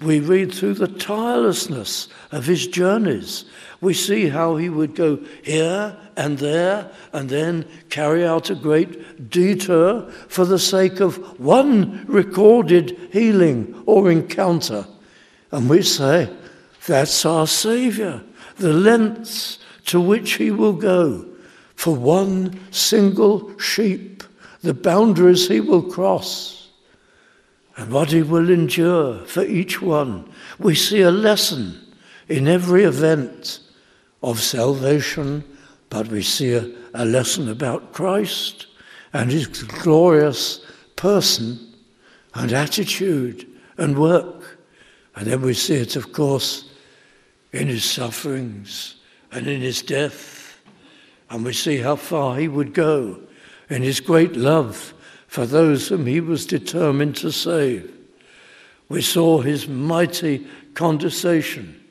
We 0.00 0.18
read 0.18 0.52
through 0.52 0.74
the 0.74 0.88
tirelessness 0.88 2.08
of 2.32 2.44
his 2.44 2.66
journeys. 2.66 3.44
We 3.84 3.94
see 3.94 4.28
how 4.28 4.56
he 4.56 4.68
would 4.68 4.94
go 4.94 5.20
here 5.42 5.96
and 6.16 6.38
there 6.38 6.90
and 7.12 7.28
then 7.28 7.66
carry 7.90 8.26
out 8.26 8.50
a 8.50 8.54
great 8.54 9.30
detour 9.30 10.10
for 10.28 10.44
the 10.44 10.58
sake 10.58 11.00
of 11.00 11.38
one 11.38 12.04
recorded 12.06 12.96
healing 13.12 13.82
or 13.86 14.10
encounter. 14.10 14.86
And 15.52 15.68
we 15.68 15.82
say, 15.82 16.28
that's 16.86 17.24
our 17.24 17.46
Saviour, 17.46 18.22
the 18.56 18.72
lengths 18.72 19.58
to 19.86 20.00
which 20.00 20.32
he 20.32 20.50
will 20.50 20.72
go 20.72 21.26
for 21.76 21.94
one 21.94 22.58
single 22.72 23.56
sheep 23.58 24.24
the 24.64 24.74
boundaries 24.74 25.46
he 25.46 25.60
will 25.60 25.82
cross, 25.82 26.70
and 27.76 27.92
what 27.92 28.10
he 28.10 28.22
will 28.22 28.48
endure 28.48 29.18
for 29.26 29.44
each 29.44 29.82
one. 29.82 30.26
We 30.58 30.74
see 30.74 31.02
a 31.02 31.10
lesson 31.10 31.78
in 32.28 32.48
every 32.48 32.84
event 32.84 33.60
of 34.24 34.40
salvation, 34.40 35.44
but 35.90 36.08
we 36.08 36.22
see 36.22 36.54
a, 36.54 36.68
a 36.94 37.04
lesson 37.04 37.48
about 37.48 37.92
Christ 37.92 38.66
and 39.12 39.30
his 39.30 39.46
glorious 39.46 40.64
person 40.96 41.74
and 42.34 42.52
attitude 42.52 43.46
and 43.78 43.98
work. 43.98 44.58
And 45.14 45.26
then 45.26 45.42
we 45.42 45.54
see 45.54 45.76
it, 45.76 45.94
of 45.94 46.12
course, 46.12 46.70
in 47.52 47.68
his 47.68 47.84
sufferings 47.84 48.96
and 49.30 49.46
in 49.46 49.60
his 49.60 49.82
death. 49.82 50.60
And 51.30 51.44
we 51.44 51.52
see 51.52 51.78
how 51.78 51.96
far 51.96 52.36
he 52.36 52.48
would 52.48 52.74
go 52.74 53.20
in 53.68 53.82
his 53.82 54.00
great 54.00 54.36
love 54.36 54.94
for 55.26 55.46
those 55.46 55.88
whom 55.88 56.06
he 56.06 56.20
was 56.20 56.46
determined 56.46 57.16
to 57.16 57.30
save. 57.30 57.92
We 58.88 59.02
saw 59.02 59.40
his 59.40 59.68
mighty 59.68 60.46
condescension. 60.74 61.83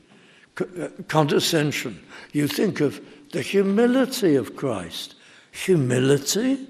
Uh, 0.60 0.90
condescension. 1.08 2.00
You 2.32 2.48
think 2.48 2.80
of 2.80 3.02
the 3.32 3.42
humility 3.42 4.36
of 4.36 4.56
Christ. 4.56 5.16
Humility 5.52 6.68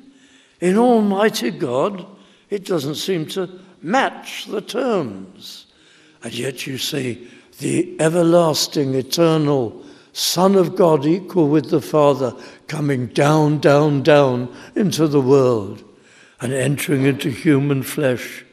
in 0.61 0.77
Almighty 0.77 1.51
God, 1.51 2.05
it 2.49 2.63
doesn't 2.63 2.95
seem 2.95 3.25
to 3.27 3.59
match 3.81 4.45
the 4.45 4.61
terms. 4.61 5.65
And 6.23 6.33
yet 6.33 6.65
you 6.65 6.77
see 6.77 7.27
the 7.59 7.99
everlasting, 7.99 8.95
eternal 8.95 9.83
Son 10.13 10.55
of 10.55 10.77
God, 10.77 11.05
equal 11.05 11.49
with 11.49 11.69
the 11.69 11.81
Father, 11.81 12.33
coming 12.67 13.07
down, 13.07 13.59
down, 13.59 14.01
down 14.01 14.55
into 14.75 15.09
the 15.09 15.19
world 15.19 15.83
and 16.39 16.53
entering 16.53 17.03
into 17.03 17.29
human 17.29 17.83
flesh 17.83 18.45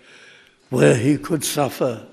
where 0.70 0.96
he 0.96 1.16
could 1.16 1.44
suffer, 1.44 2.04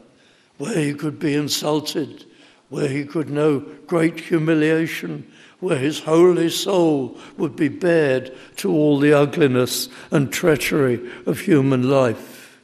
where 0.59 0.77
he 0.77 0.93
could 0.93 1.17
be 1.17 1.33
insulted, 1.33 2.26
where 2.69 2.88
he 2.88 3.05
could 3.05 3.29
know 3.29 3.59
great 3.88 4.19
humiliation, 4.19 5.29
where 5.59 5.77
his 5.77 6.00
holy 6.00 6.50
soul 6.50 7.17
would 7.38 7.55
be 7.55 7.69
bared 7.69 8.36
to 8.57 8.71
all 8.71 9.00
the 9.00 9.13
ugliness 9.13 9.89
and 10.12 10.31
treachery 10.31 11.00
of 11.25 11.39
human 11.39 11.89
life. 11.89 12.59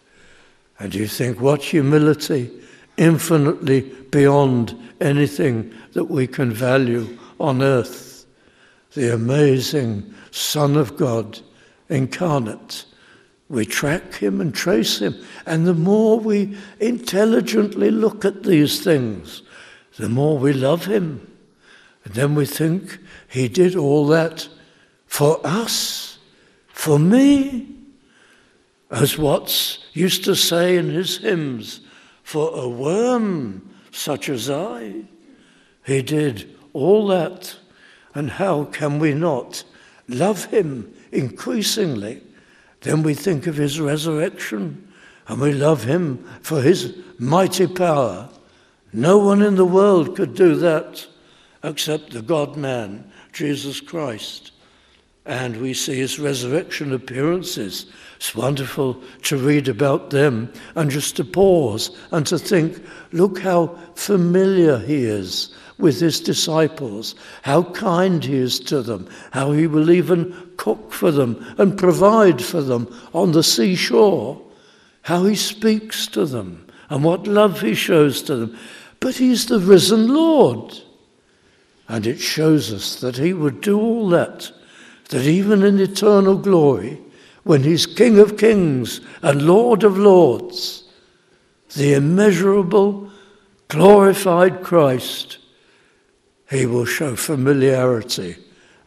And 0.80 0.94
you 0.94 1.08
think, 1.08 1.40
what 1.40 1.62
humility, 1.64 2.52
infinitely 2.98 3.82
beyond 4.12 4.78
anything 5.00 5.74
that 5.94 6.06
we 6.06 6.28
can 6.28 6.52
value 6.52 7.18
on 7.40 7.62
earth. 7.62 8.26
The 8.94 9.14
amazing 9.14 10.14
Son 10.32 10.78
of 10.78 10.98
God 10.98 11.40
incarnate. 11.90 12.86
We 13.50 13.66
track 13.66 14.16
him 14.16 14.42
and 14.42 14.54
trace 14.54 15.00
him. 15.00 15.16
And 15.46 15.66
the 15.66 15.74
more 15.74 16.20
we 16.20 16.58
intelligently 16.80 17.92
look 17.92 18.26
at 18.26 18.44
these 18.44 18.84
things, 18.84 19.44
the 19.98 20.10
more 20.10 20.38
we 20.38 20.54
love 20.54 20.86
him. 20.86 21.32
And 22.06 22.14
then 22.14 22.36
we 22.36 22.46
think 22.46 23.00
he 23.30 23.48
did 23.48 23.76
all 23.76 24.08
that 24.08 24.48
for 25.06 25.40
us, 25.44 26.18
for 26.68 27.00
me. 27.00 27.70
As 28.92 29.18
Watts 29.18 29.80
used 29.94 30.24
to 30.26 30.36
say 30.36 30.78
in 30.78 30.90
his 30.90 31.18
hymns, 31.18 31.82
for 32.24 32.52
a 32.56 32.68
worm 32.68 33.70
such 33.92 34.30
as 34.30 34.50
I. 34.50 35.04
He 35.86 36.02
did 36.02 36.56
all 36.74 37.08
that. 37.08 37.56
And 38.16 38.32
how 38.32 38.66
can 38.66 39.00
we 39.00 39.14
not 39.14 39.64
love 40.08 40.46
him 40.46 40.94
increasingly? 41.12 42.22
Then 42.82 43.04
we 43.04 43.14
think 43.14 43.48
of 43.48 43.56
his 43.56 43.80
resurrection 43.80 44.88
and 45.28 45.40
we 45.40 45.54
love 45.54 45.84
him 45.84 46.24
for 46.42 46.62
his 46.62 46.98
mighty 47.18 47.68
power. 47.68 48.30
No 48.94 49.18
one 49.18 49.42
in 49.42 49.56
the 49.56 49.66
world 49.66 50.16
could 50.16 50.36
do 50.36 50.56
that 50.58 51.08
except 51.64 52.12
the 52.12 52.22
God 52.22 52.56
man, 52.56 53.10
Jesus 53.32 53.82
Christ. 53.82 54.52
And 55.26 55.58
we 55.58 55.74
see 55.74 55.96
his 55.96 56.20
resurrection 56.20 56.94
appearances. 56.94 57.88
It's 58.18 58.36
wonderful 58.36 59.02
to 59.24 59.38
read 59.38 59.68
about 59.68 60.10
them 60.10 60.52
and 60.76 60.92
just 60.92 61.16
to 61.16 61.24
pause 61.24 61.98
and 62.12 62.28
to 62.28 62.38
think, 62.38 62.84
look 63.12 63.40
how 63.40 63.80
familiar 63.96 64.78
he 64.78 65.06
is 65.06 65.56
with 65.78 66.00
his 66.00 66.20
disciples, 66.20 67.16
how 67.42 67.64
kind 67.64 68.24
he 68.24 68.36
is 68.36 68.60
to 68.60 68.82
them, 68.82 69.10
how 69.32 69.52
he 69.54 69.66
will 69.66 69.90
even 69.90 70.52
cook 70.58 70.92
for 70.92 71.10
them 71.10 71.44
and 71.58 71.78
provide 71.78 72.42
for 72.42 72.62
them 72.62 72.88
on 73.14 73.32
the 73.32 73.44
seashore, 73.44 74.42
how 75.02 75.24
he 75.24 75.36
speaks 75.36 76.06
to 76.08 76.26
them 76.26 76.68
and 76.90 77.04
what 77.04 77.28
love 77.28 77.62
he 77.62 77.74
shows 77.74 78.22
to 78.22 78.36
them. 78.36 78.58
But 79.04 79.16
he's 79.16 79.48
the 79.48 79.60
risen 79.60 80.08
Lord. 80.08 80.80
And 81.90 82.08
it 82.08 82.22
shows 82.22 82.72
us 82.72 83.02
that 83.02 83.18
he 83.18 83.34
would 83.34 83.60
do 83.60 83.78
all 83.78 84.08
that, 84.12 84.50
that 85.10 85.26
even 85.26 85.62
in 85.62 85.78
eternal 85.78 86.38
glory, 86.38 87.02
when 87.44 87.64
he's 87.64 87.86
King 87.86 88.18
of 88.18 88.38
kings 88.38 89.02
and 89.22 89.42
Lord 89.42 89.84
of 89.84 89.98
lords, 89.98 90.86
the 91.76 91.96
immeasurable, 91.96 93.12
glorified 93.68 94.64
Christ, 94.64 95.38
he 96.50 96.66
will 96.66 96.86
show 96.86 97.18
familiarity 97.18 98.38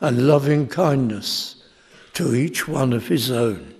and 0.00 0.26
loving 0.26 0.66
kindness 0.66 1.62
to 2.14 2.34
each 2.34 2.66
one 2.66 2.94
of 2.94 3.08
his 3.08 3.30
own. 3.30 3.74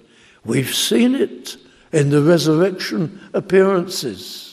We've 0.44 0.74
seen 0.74 1.14
it 1.14 1.56
in 1.92 2.10
the 2.10 2.20
resurrection 2.20 3.26
appearances, 3.32 4.45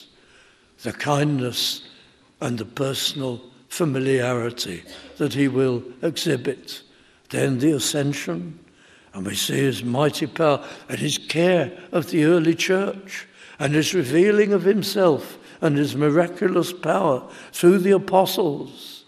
the 0.84 0.92
kindness 0.92 1.82
and 2.40 2.58
the 2.58 2.64
personal 2.64 3.40
familiarity 3.68 4.84
that 5.16 5.34
he 5.34 5.48
will 5.48 5.82
exhibit. 6.02 6.82
Then 7.30 7.58
the 7.58 7.72
ascension, 7.72 8.60
and 9.12 9.26
we 9.26 9.34
see 9.34 9.56
his 9.56 9.82
mighty 9.82 10.26
power 10.26 10.64
and 10.88 10.98
his 10.98 11.18
care 11.18 11.72
of 11.90 12.10
the 12.10 12.24
early 12.24 12.54
church 12.54 13.26
and 13.58 13.74
his 13.74 13.94
revealing 13.94 14.52
of 14.52 14.62
himself 14.62 15.38
and 15.60 15.76
his 15.76 15.96
miraculous 15.96 16.72
power 16.72 17.26
through 17.52 17.78
the 17.78 17.92
apostles 17.92 19.04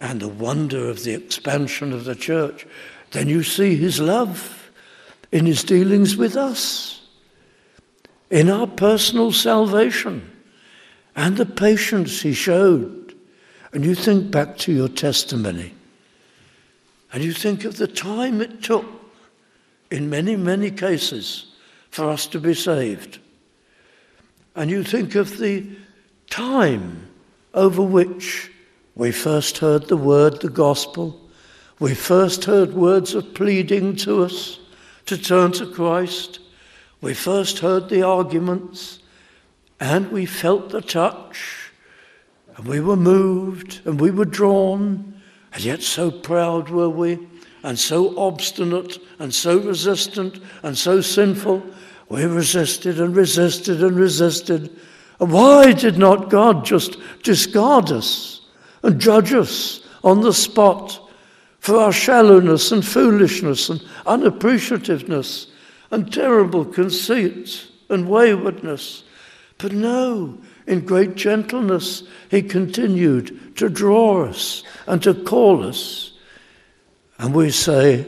and 0.00 0.20
the 0.20 0.28
wonder 0.28 0.88
of 0.88 1.02
the 1.02 1.12
expansion 1.12 1.92
of 1.92 2.04
the 2.04 2.14
church. 2.14 2.66
Then 3.10 3.28
you 3.28 3.42
see 3.42 3.74
his 3.76 4.00
love 4.00 4.70
in 5.32 5.44
his 5.44 5.64
dealings 5.64 6.16
with 6.16 6.36
us, 6.36 7.00
in 8.30 8.48
our 8.48 8.66
personal 8.66 9.32
salvation, 9.32 10.31
and 11.14 11.36
the 11.36 11.46
patience 11.46 12.22
he 12.22 12.32
showed. 12.32 13.14
And 13.72 13.84
you 13.84 13.94
think 13.94 14.30
back 14.30 14.58
to 14.58 14.72
your 14.72 14.88
testimony, 14.88 15.74
and 17.12 17.24
you 17.24 17.32
think 17.32 17.64
of 17.64 17.76
the 17.76 17.86
time 17.86 18.40
it 18.40 18.62
took 18.62 18.84
in 19.90 20.10
many, 20.10 20.36
many 20.36 20.70
cases 20.70 21.46
for 21.90 22.08
us 22.10 22.26
to 22.28 22.38
be 22.38 22.54
saved. 22.54 23.18
And 24.54 24.70
you 24.70 24.84
think 24.84 25.14
of 25.14 25.38
the 25.38 25.66
time 26.28 27.08
over 27.54 27.82
which 27.82 28.50
we 28.94 29.10
first 29.10 29.58
heard 29.58 29.88
the 29.88 29.96
word, 29.96 30.40
the 30.40 30.50
gospel, 30.50 31.18
we 31.78 31.94
first 31.94 32.44
heard 32.44 32.74
words 32.74 33.14
of 33.14 33.34
pleading 33.34 33.96
to 33.96 34.22
us 34.22 34.58
to 35.06 35.16
turn 35.18 35.52
to 35.52 35.66
Christ, 35.66 36.38
we 37.00 37.14
first 37.14 37.58
heard 37.58 37.88
the 37.88 38.02
arguments, 38.02 39.00
and 39.82 40.12
we 40.12 40.24
felt 40.24 40.70
the 40.70 40.80
touch 40.80 41.72
and 42.56 42.68
we 42.68 42.78
were 42.78 42.94
moved 42.94 43.80
and 43.84 44.00
we 44.00 44.12
were 44.12 44.24
drawn, 44.24 45.20
and 45.52 45.64
yet 45.64 45.82
so 45.82 46.08
proud 46.08 46.70
were 46.70 46.88
we, 46.88 47.18
and 47.64 47.76
so 47.76 48.16
obstinate 48.16 49.00
and 49.18 49.34
so 49.34 49.58
resistant 49.58 50.38
and 50.62 50.78
so 50.78 51.00
sinful. 51.00 51.66
We 52.08 52.24
resisted 52.26 53.00
and 53.00 53.16
resisted 53.16 53.82
and 53.82 53.96
resisted. 53.96 54.70
And 55.18 55.32
why 55.32 55.72
did 55.72 55.98
not 55.98 56.30
God 56.30 56.64
just 56.64 56.96
discard 57.24 57.90
us 57.90 58.46
and 58.84 59.00
judge 59.00 59.32
us 59.32 59.84
on 60.04 60.20
the 60.20 60.32
spot 60.32 61.10
for 61.58 61.76
our 61.76 61.92
shallowness 61.92 62.70
and 62.70 62.86
foolishness 62.86 63.68
and 63.68 63.80
unappreciativeness 64.06 65.48
and 65.90 66.12
terrible 66.12 66.64
conceit 66.64 67.66
and 67.88 68.08
waywardness? 68.08 69.02
But 69.62 69.72
no, 69.74 70.38
in 70.66 70.84
great 70.84 71.14
gentleness, 71.14 72.02
he 72.32 72.42
continued 72.42 73.56
to 73.58 73.68
draw 73.68 74.24
us 74.24 74.64
and 74.88 75.00
to 75.04 75.14
call 75.14 75.64
us. 75.64 76.14
And 77.18 77.32
we 77.32 77.52
say, 77.52 78.04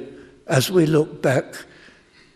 as 0.48 0.72
we 0.72 0.84
look 0.84 1.22
back, 1.22 1.54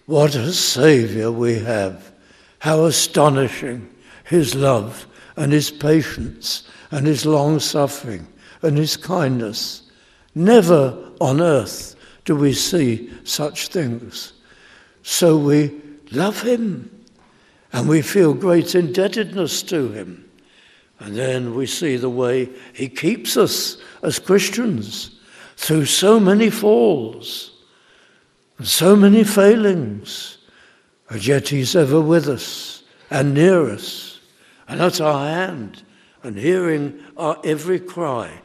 what 0.07 0.37
a 0.37 0.53
Saviour 0.53 1.33
we 1.33 1.59
have. 1.59 2.13
How 2.61 2.85
astonishing 2.85 3.89
his 4.23 4.55
love 4.55 5.09
and 5.35 5.53
his 5.53 5.73
patience 5.73 6.69
and 6.93 7.05
his 7.05 7.27
long 7.27 7.59
suffering 7.59 8.25
and 8.63 8.79
his 8.79 8.97
kindness. 8.97 9.83
Never 10.37 10.97
on 11.21 11.41
earth 11.41 11.97
do 12.25 12.37
we 12.37 12.53
see 12.53 13.13
such 13.25 13.67
things. 13.67 14.33
So 15.03 15.37
we 15.37 15.75
love 16.13 16.41
him 16.41 16.98
and 17.73 17.89
we 17.89 18.03
feel 18.03 18.35
great 18.35 18.75
indebtedness 18.75 19.63
to 19.65 19.91
him. 19.91 20.25
And 21.01 21.17
then 21.17 21.55
we 21.55 21.67
see 21.67 21.97
the 21.97 22.11
way 22.11 22.49
he 22.73 22.89
keeps 22.89 23.37
us 23.37 23.77
as 24.03 24.19
Christians 24.19 25.19
through 25.57 25.85
so 25.85 26.19
many 26.19 26.51
falls 26.51 27.53
and 28.59 28.67
so 28.67 28.97
many 28.97 29.23
failings. 29.23 30.39
And 31.09 31.25
yet 31.25 31.49
he's 31.49 31.77
ever 31.77 32.01
with 32.01 32.29
us 32.29 32.83
and 33.11 33.35
near 33.35 33.71
us 33.71 34.21
and 34.67 34.81
at 34.81 35.01
our 35.01 35.27
hand 35.27 35.83
and 36.23 36.37
hearing 36.37 37.01
our 37.17 37.41
every 37.45 37.81
cry. 37.81 38.41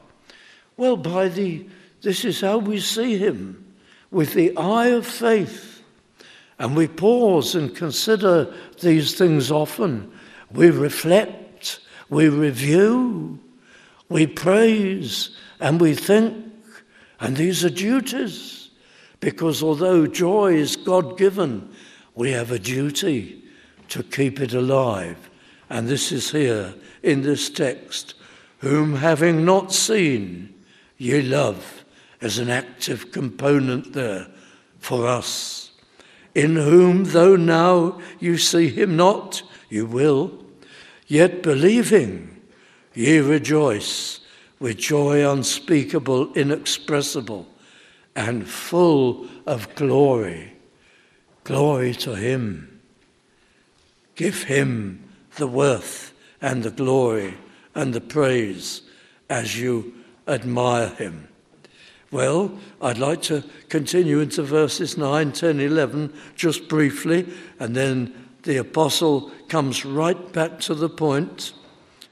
Well, 0.78 0.98
by 0.98 1.28
the, 1.28 1.68
this 2.02 2.24
is 2.24 2.42
how 2.42 2.60
we 2.60 2.80
see 2.80 3.18
him 3.18 3.74
with 4.12 4.34
the 4.34 4.56
eye 4.58 4.88
of 4.88 5.08
faith 5.08 5.73
and 6.60 6.76
we 6.76 6.88
pause 6.88 7.56
and 7.56 7.76
consider 7.76 8.54
these 8.82 9.16
things 9.16 9.52
often. 9.52 10.12
We 10.52 10.70
reflect, 10.70 11.80
we 12.10 12.30
review, 12.30 13.40
we 14.10 14.28
praise, 14.28 15.36
and 15.60 15.82
we 15.82 15.96
think. 15.96 16.36
And 17.20 17.38
these 17.38 17.66
are 17.66 17.70
duties. 17.70 18.70
Because 19.20 19.64
although 19.64 20.06
joy 20.06 20.56
is 20.56 20.76
God 20.76 21.18
given, 21.18 21.70
we 22.14 22.32
have 22.32 22.52
a 22.52 22.60
duty 22.60 23.42
to 23.90 24.04
keep 24.04 24.40
it 24.40 24.54
alive. 24.54 25.30
And 25.70 25.88
this 25.88 26.12
is 26.12 26.32
here 26.32 26.74
in 27.02 27.22
this 27.22 27.50
text 27.50 28.16
whom 28.60 28.96
having 28.96 29.44
not 29.44 29.74
seen, 29.74 30.54
ye 30.98 31.22
love, 31.22 31.84
as 32.22 32.38
an 32.38 32.50
active 32.50 33.12
component 33.12 33.94
there 33.94 34.28
for 34.80 35.08
us 35.08 35.63
in 36.36 36.56
whom, 36.56 37.06
though 37.06 37.36
now 37.36 38.00
you 38.20 38.38
see 38.38 38.70
him 38.70 38.96
not, 38.96 39.44
you 39.70 39.86
will, 39.86 40.44
yet 41.08 41.44
believing, 41.44 42.42
ye 42.94 43.20
rejoice 43.20 44.20
with 44.60 44.78
joy 44.78 45.30
unspeakable, 45.30 46.34
inexpressible, 46.34 47.48
and 48.16 48.48
full 48.48 49.28
of 49.46 49.74
glory. 49.76 50.54
Glory 51.44 51.94
to 51.94 52.16
him. 52.16 52.82
Give 54.16 54.44
him 54.44 55.04
the 55.36 55.48
worth 55.48 56.14
and 56.42 56.64
the 56.64 56.72
glory 56.72 57.36
and 57.76 57.94
the 57.94 58.02
praise 58.02 58.82
as 59.30 59.60
you 59.60 59.94
admire 60.28 60.90
him. 60.90 61.28
Well, 62.14 62.52
I'd 62.80 63.00
like 63.00 63.24
to 63.24 63.44
continue 63.70 64.20
into 64.20 64.44
verses 64.44 65.00
9, 65.00 65.32
10, 65.32 65.60
11, 65.60 66.14
just 66.36 66.68
briefly, 66.68 67.28
and 67.60 67.76
then 67.76 68.14
the 68.44 68.58
apostle 68.58 69.32
comes 69.48 69.84
right 69.84 70.32
back 70.32 70.60
to 70.60 70.76
the 70.76 70.90
point, 70.90 71.54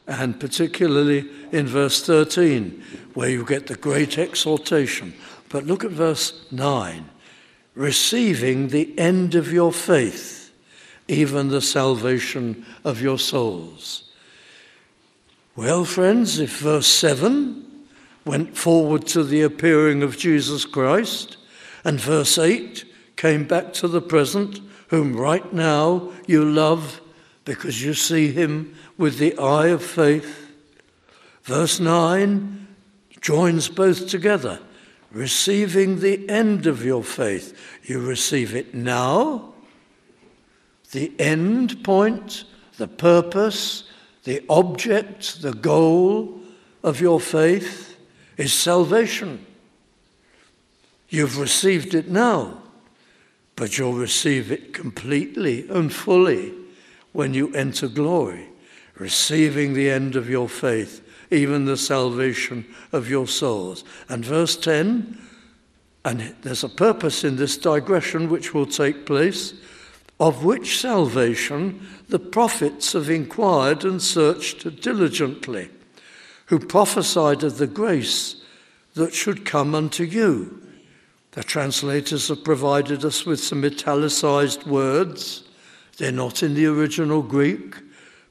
and 0.08 0.40
particularly 0.40 1.30
in 1.52 1.68
verse 1.68 2.04
13, 2.04 2.84
where 3.14 3.30
you 3.30 3.46
get 3.46 3.68
the 3.68 3.76
great 3.76 4.18
exhortation. 4.18 5.14
But 5.50 5.68
look 5.68 5.84
at 5.84 5.92
verse 5.92 6.52
9 6.52 7.08
receiving 7.74 8.68
the 8.68 8.98
end 9.00 9.34
of 9.36 9.54
your 9.54 9.72
faith, 9.72 10.52
even 11.08 11.48
the 11.48 11.62
salvation 11.62 12.66
of 12.84 13.02
your 13.02 13.18
souls. 13.18 14.12
Well, 15.56 15.86
friends, 15.86 16.40
if 16.40 16.58
verse 16.58 16.88
7 16.88 17.71
went 18.26 18.58
forward 18.58 19.08
to 19.08 19.24
the 19.24 19.42
appearing 19.42 20.04
of 20.04 20.18
Jesus 20.18 20.66
Christ, 20.66 21.38
and 21.84 22.00
verse 22.00 22.38
8 22.38 22.86
came 23.16 23.46
back 23.46 23.74
to 23.74 23.88
the 23.88 24.02
present, 24.02 24.60
whom 24.90 25.16
right 25.16 25.52
now 25.54 26.12
you 26.28 26.44
love 26.44 27.02
because 27.46 27.84
you 27.84 27.94
see 27.94 28.32
him 28.32 28.76
with 28.98 29.18
the 29.18 29.38
eye 29.38 29.68
of 29.68 29.84
faith. 29.84 30.52
Verse 31.44 31.80
9 31.80 32.68
joins 33.20 33.70
both 33.70 34.08
together, 34.08 34.60
receiving 35.12 36.00
the 36.00 36.28
end 36.30 36.68
of 36.68 36.84
your 36.86 37.04
faith. 37.04 37.58
You 37.84 38.00
receive 38.00 38.56
it 38.56 38.74
now, 38.74 39.54
the 40.92 41.12
end 41.20 41.84
point, 41.84 42.44
the 42.78 42.88
purpose, 42.88 43.84
the 44.24 44.44
object, 44.50 45.42
the 45.42 45.54
goal 45.54 46.40
of 46.84 47.00
your 47.02 47.20
faith 47.20 47.91
is 48.42 48.54
salvation. 48.54 49.46
You've 51.10 51.38
received 51.38 51.94
it 51.94 52.10
now, 52.10 52.62
but 53.56 53.78
you'll 53.78 53.94
receive 53.94 54.52
it 54.52 54.74
completely 54.74 55.70
and 55.70 55.94
fully 55.94 56.54
when 57.12 57.34
you 57.34 57.54
enter 57.54 57.88
glory, 57.88 58.48
receiving 58.96 59.74
the 59.74 59.90
end 59.90 60.16
of 60.16 60.30
your 60.30 60.50
faith, 60.50 61.08
even 61.30 61.66
the 61.66 61.78
salvation 61.78 62.66
of 62.92 63.10
your 63.10 63.28
souls. 63.28 63.84
And 64.10 64.26
verse 64.26 64.58
10, 64.58 65.20
and 66.04 66.36
there's 66.42 66.64
a 66.64 66.70
purpose 66.70 67.24
in 67.24 67.36
this 67.36 67.58
digression 67.58 68.30
which 68.30 68.54
will 68.54 68.66
take 68.66 69.06
place, 69.06 69.54
of 70.20 70.44
which 70.44 70.80
salvation 70.80 71.86
the 72.10 72.20
prophets 72.20 72.94
have 72.94 73.10
inquired 73.10 73.84
and 73.84 74.02
searched 74.02 74.82
diligently, 74.82 75.70
who 76.52 76.60
prophesied 76.60 77.44
of 77.44 77.58
the 77.58 77.66
grace 77.66 78.36
that 78.96 79.14
should 79.14 79.46
come 79.46 79.74
unto 79.74 80.04
you. 80.04 80.62
The 81.32 81.46
translators 81.46 82.28
have 82.28 82.44
provided 82.44 83.06
us 83.06 83.26
with 83.26 83.40
some 83.42 83.64
italicized 83.64 84.68
words. 84.68 85.44
They're 85.96 86.12
not 86.12 86.44
in 86.44 86.54
the 86.54 86.66
original 86.66 87.22
Greek, 87.22 87.78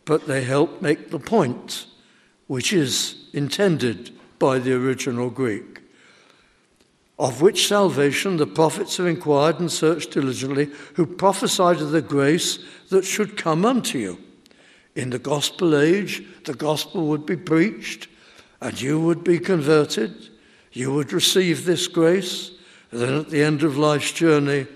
but 0.05 0.27
they 0.27 0.45
help 0.45 0.83
make 0.83 1.11
the 1.11 1.19
point, 1.19 1.87
which 2.47 2.75
is 2.75 3.25
intended 3.33 4.11
by 4.39 4.59
the 4.59 4.75
original 4.75 5.31
Greek. 5.31 5.81
Of 7.19 7.41
which 7.41 7.69
salvation 7.69 8.37
the 8.37 8.47
prophets 8.47 8.99
have 8.99 9.07
inquired 9.07 9.61
and 9.61 9.73
searched 9.73 10.11
diligently, 10.11 10.69
who 10.93 11.07
prophesied 11.07 11.81
of 11.81 11.91
the 11.91 12.03
grace 12.03 12.59
that 12.91 13.07
should 13.07 13.39
come 13.39 13.65
unto 13.65 13.97
you. 13.97 14.19
In 14.95 15.09
the 15.09 15.19
gospel 15.19 15.75
age, 15.75 16.23
the 16.45 16.53
gospel 16.53 17.07
would 17.07 17.25
be 17.25 17.37
preached, 17.37 18.09
and 18.61 18.81
you 18.81 19.01
would 19.01 19.25
be 19.25 19.39
converted. 19.39 20.29
You 20.73 20.93
would 20.95 21.13
receive 21.13 21.65
this 21.65 21.89
grace. 21.89 22.53
And 22.91 23.01
then 23.01 23.15
at 23.15 23.31
the 23.31 23.43
end 23.43 23.63
of 23.63 23.79
life's 23.79 24.13
journey, 24.13 24.67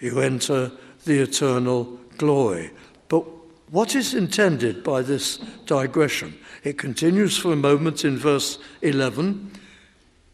you 0.00 0.20
enter 0.20 0.72
the 1.04 1.20
eternal 1.20 1.98
glory. 2.16 2.70
But 3.08 3.24
what 3.70 3.94
is 3.94 4.14
intended 4.14 4.82
by 4.82 5.02
this 5.02 5.38
digression? 5.66 6.38
It 6.64 6.78
continues 6.78 7.36
for 7.36 7.52
a 7.52 7.56
moment 7.56 8.04
in 8.04 8.16
verse 8.16 8.58
11 8.82 9.52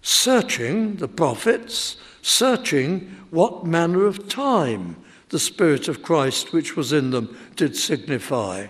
searching 0.05 0.97
the 0.97 1.07
prophets, 1.07 1.97
searching 2.23 3.01
what 3.31 3.65
manner 3.65 4.05
of 4.05 4.29
time 4.29 4.97
the 5.29 5.39
Spirit 5.39 5.89
of 5.89 6.03
Christ 6.03 6.53
which 6.53 6.77
was 6.77 6.93
in 6.93 7.11
them 7.11 7.37
did 7.57 7.77
signify, 7.77 8.67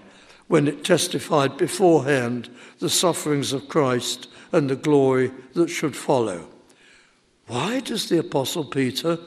when 0.47 0.69
it 0.69 0.85
testified 0.85 1.57
beforehand 1.57 2.51
the 2.83 2.91
sufferings 2.91 3.53
of 3.53 3.69
Christ 3.69 4.29
and 4.51 4.69
the 4.69 4.77
glory 4.77 5.31
that 5.55 5.71
should 5.71 5.97
follow. 5.97 6.49
Why 7.47 7.79
does 7.81 8.09
the 8.09 8.19
Apostle 8.19 8.65
Peter 8.65 9.19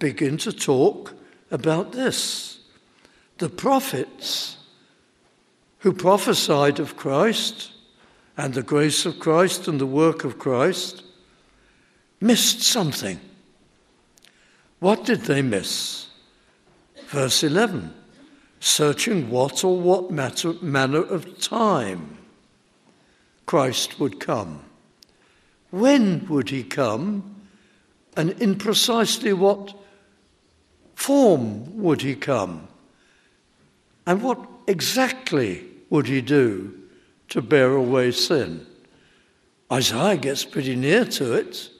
begin 0.00 0.36
to 0.38 0.52
talk 0.52 1.14
about 1.50 1.92
this? 1.92 2.58
The 3.38 3.48
prophets 3.48 4.56
who 5.78 5.92
prophesied 5.92 6.80
of 6.80 6.96
Christ 6.96 7.70
and 8.36 8.52
the 8.52 8.62
grace 8.64 9.06
of 9.06 9.20
Christ 9.20 9.68
and 9.68 9.80
the 9.80 9.86
work 9.86 10.24
of 10.24 10.38
Christ 10.38 11.04
missed 12.20 12.62
something. 12.62 13.20
What 14.80 15.04
did 15.04 15.22
they 15.22 15.40
miss? 15.40 16.08
Verse 17.06 17.44
11 17.44 17.94
searching 18.58 19.28
what 19.28 19.62
or 19.62 19.78
what 19.78 20.10
matter, 20.10 20.54
manner 20.62 21.02
of 21.02 21.38
time 21.38 22.16
Christ 23.46 24.00
would 24.00 24.20
come. 24.20 24.64
When 25.70 26.26
would 26.28 26.50
he 26.50 26.62
come? 26.62 27.34
And 28.16 28.30
in 28.40 28.56
precisely 28.56 29.32
what 29.32 29.74
form 30.94 31.82
would 31.82 32.02
he 32.02 32.14
come? 32.14 32.68
And 34.06 34.22
what 34.22 34.38
exactly 34.66 35.64
would 35.90 36.06
he 36.06 36.20
do 36.20 36.78
to 37.30 37.42
bear 37.42 37.74
away 37.74 38.12
sin? 38.12 38.66
Isaiah 39.72 40.16
gets 40.16 40.44
pretty 40.44 40.76
near 40.76 41.04
to 41.06 41.32
it, 41.32 41.70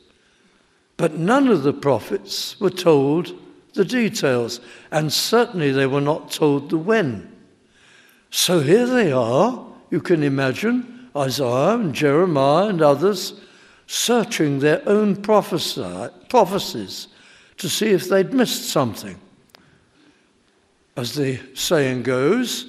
but 0.96 1.14
none 1.14 1.48
of 1.48 1.62
the 1.62 1.72
prophets 1.72 2.58
were 2.60 2.70
told 2.70 3.32
the 3.74 3.84
details, 3.84 4.60
and 4.90 5.12
certainly 5.12 5.70
they 5.70 5.86
were 5.86 6.00
not 6.00 6.30
told 6.30 6.70
the 6.70 6.78
when. 6.78 7.30
So 8.30 8.60
here 8.60 8.86
they 8.86 9.12
are, 9.12 9.64
you 9.90 10.00
can 10.00 10.22
imagine, 10.22 10.93
Isaiah 11.16 11.74
and 11.74 11.94
Jeremiah 11.94 12.66
and 12.66 12.82
others 12.82 13.34
searching 13.86 14.58
their 14.58 14.82
own 14.88 15.16
prophecies 15.16 17.08
to 17.58 17.68
see 17.68 17.90
if 17.90 18.08
they'd 18.08 18.32
missed 18.32 18.68
something. 18.68 19.20
As 20.96 21.14
the 21.14 21.40
saying 21.54 22.02
goes, 22.02 22.66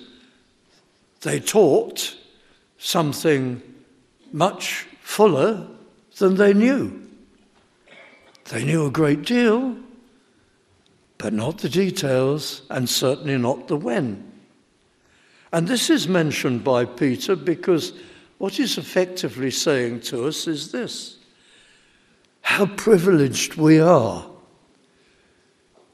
they 1.21 1.39
taught 1.39 2.15
something 2.77 3.62
much 4.31 4.86
fuller 5.01 5.67
than 6.17 6.36
they 6.36 6.53
knew. 6.53 7.01
They 8.45 8.63
knew 8.63 8.86
a 8.86 8.91
great 8.91 9.23
deal, 9.23 9.75
but 11.17 11.34
not 11.34 11.60
the 11.60 11.69
details, 11.69 12.62
and 12.69 12.88
certainly 12.88 13.38
not 13.38 13.67
the 13.67 13.77
when. 13.77 14.31
And 15.51 15.67
this 15.67 15.89
is 15.89 16.08
mentioned 16.08 16.63
by 16.63 16.86
Peter 16.86 17.36
because 17.36 17.93
what 18.38 18.54
he's 18.54 18.78
effectively 18.78 19.52
saying 19.52 20.02
to 20.02 20.28
us 20.28 20.48
is 20.48 20.71
this 20.71 21.17
how 22.41 22.67
privileged 22.67 23.56
we 23.56 23.80
are 23.80 24.26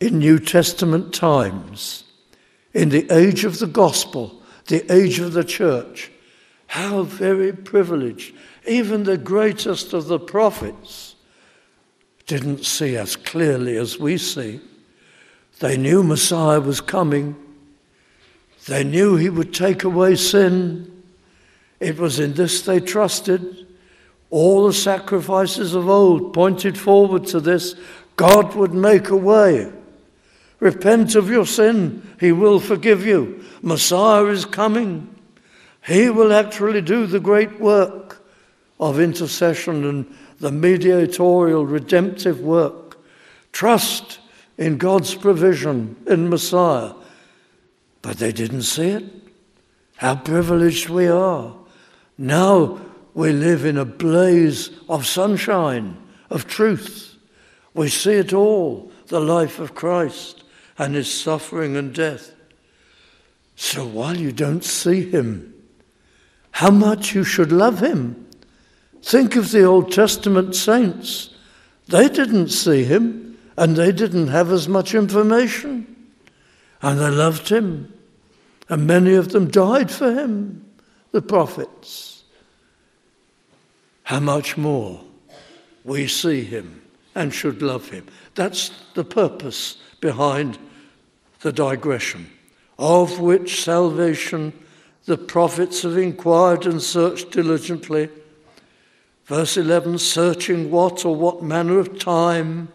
in 0.02 0.20
New 0.20 0.38
Testament 0.38 1.14
times, 1.14 2.04
in 2.74 2.90
the 2.90 3.10
age 3.10 3.46
of 3.46 3.60
the 3.60 3.68
gospel, 3.68 4.42
the 4.68 4.92
age 4.92 5.20
of 5.20 5.32
the 5.32 5.46
church. 5.46 6.12
How 6.68 7.04
very 7.04 7.54
privileged. 7.54 8.36
Even 8.68 9.04
the 9.04 9.18
greatest 9.18 9.94
of 9.94 10.08
the 10.08 10.20
prophets 10.20 11.16
didn't 12.28 12.66
see 12.66 12.98
as 12.98 13.16
clearly 13.16 13.78
as 13.78 14.00
we 14.00 14.18
see. 14.18 14.60
They 15.60 15.78
knew 15.78 16.04
Messiah 16.04 16.60
was 16.60 16.82
coming. 16.82 17.36
They 18.68 18.84
knew 18.84 19.16
he 19.16 19.30
would 19.30 19.54
take 19.54 19.84
away 19.84 20.16
sin. 20.16 20.91
It 21.82 21.98
was 21.98 22.20
in 22.20 22.34
this 22.34 22.62
they 22.62 22.80
trusted. 22.80 23.67
All 24.30 24.67
the 24.67 24.74
sacrifices 24.74 25.74
of 25.74 25.89
old 25.89 26.34
pointed 26.34 26.78
forward 26.78 27.26
to 27.28 27.41
this. 27.41 27.76
God 28.15 28.56
would 28.56 28.74
make 28.74 29.10
a 29.10 29.17
way. 29.17 29.74
Repent 30.60 31.15
of 31.15 31.28
your 31.28 31.48
sin, 31.48 32.08
he 32.20 32.32
will 32.32 32.60
forgive 32.60 33.04
you. 33.04 33.44
Messiah 33.63 34.26
is 34.26 34.46
coming. 34.46 35.13
He 35.88 36.12
will 36.12 36.32
actually 36.32 36.82
do 36.82 37.08
the 37.08 37.20
great 37.20 37.60
work 37.60 38.24
of 38.80 39.00
intercession 39.00 39.84
and 39.84 40.15
the 40.39 40.52
mediatorial 40.52 41.65
redemptive 41.65 42.41
work. 42.41 43.00
Trust 43.52 44.20
in 44.60 44.78
God's 44.78 45.15
provision 45.15 45.96
in 46.06 46.30
Messiah. 46.30 46.94
But 48.04 48.17
they 48.17 48.32
didn't 48.32 48.63
see 48.63 48.89
it. 48.89 49.04
How 49.96 50.15
privileged 50.15 50.89
we 50.89 51.08
are. 51.08 51.56
Now 52.22 52.80
we 53.16 53.32
live 53.34 53.66
in 53.66 53.80
a 53.80 53.84
blaze 53.84 54.70
of 54.88 55.08
sunshine, 55.08 55.98
of 56.30 56.46
truth. 56.46 57.18
We 57.74 57.90
see 57.90 58.14
it 58.14 58.32
all 58.32 58.92
the 59.08 59.20
life 59.20 59.58
of 59.58 59.74
Christ 59.74 60.44
and 60.78 60.94
his 60.94 61.12
suffering 61.12 61.76
and 61.76 61.92
death. 61.92 62.36
So 63.56 63.88
while 63.88 64.16
you 64.16 64.32
don't 64.32 64.64
see 64.64 65.10
him, 65.10 65.52
how 66.52 66.70
much 66.70 67.16
you 67.16 67.24
should 67.24 67.52
love 67.52 67.80
him. 67.80 68.28
Think 69.02 69.36
of 69.36 69.50
the 69.50 69.64
Old 69.64 69.92
Testament 69.92 70.56
saints. 70.56 71.34
They 71.88 72.08
didn't 72.08 72.50
see 72.50 72.84
him 72.84 73.40
and 73.58 73.76
they 73.76 73.92
didn't 73.92 74.28
have 74.28 74.52
as 74.52 74.68
much 74.68 74.94
information. 74.94 75.88
And 76.84 77.00
they 77.00 77.10
loved 77.10 77.50
him. 77.50 77.92
And 78.70 78.86
many 78.86 79.16
of 79.16 79.30
them 79.30 79.50
died 79.50 79.90
for 79.90 80.14
him, 80.14 80.71
the 81.12 81.21
prophets 81.21 82.24
how 84.04 84.19
much 84.19 84.58
more 84.58 85.02
we 85.86 86.08
see 86.08 86.43
him 86.43 86.82
and 87.15 87.34
should 87.34 87.62
love 87.62 87.89
him. 87.89 88.06
That's 88.36 88.71
the 88.93 89.04
purpose 89.04 89.78
behind 90.02 90.58
the 91.41 91.54
digression, 91.54 92.30
of 92.78 93.19
which 93.19 93.63
salvation 93.63 94.54
the 95.06 95.17
prophets 95.17 95.84
have 95.84 95.97
inquired 95.97 96.65
and 96.65 96.82
searched 96.82 97.32
diligently. 97.32 98.10
Verse 99.26 99.58
11 99.58 99.97
searching 99.97 100.71
what 100.71 101.06
or 101.06 101.15
what 101.15 101.41
manner 101.41 101.80
of 101.80 101.97
time 101.97 102.67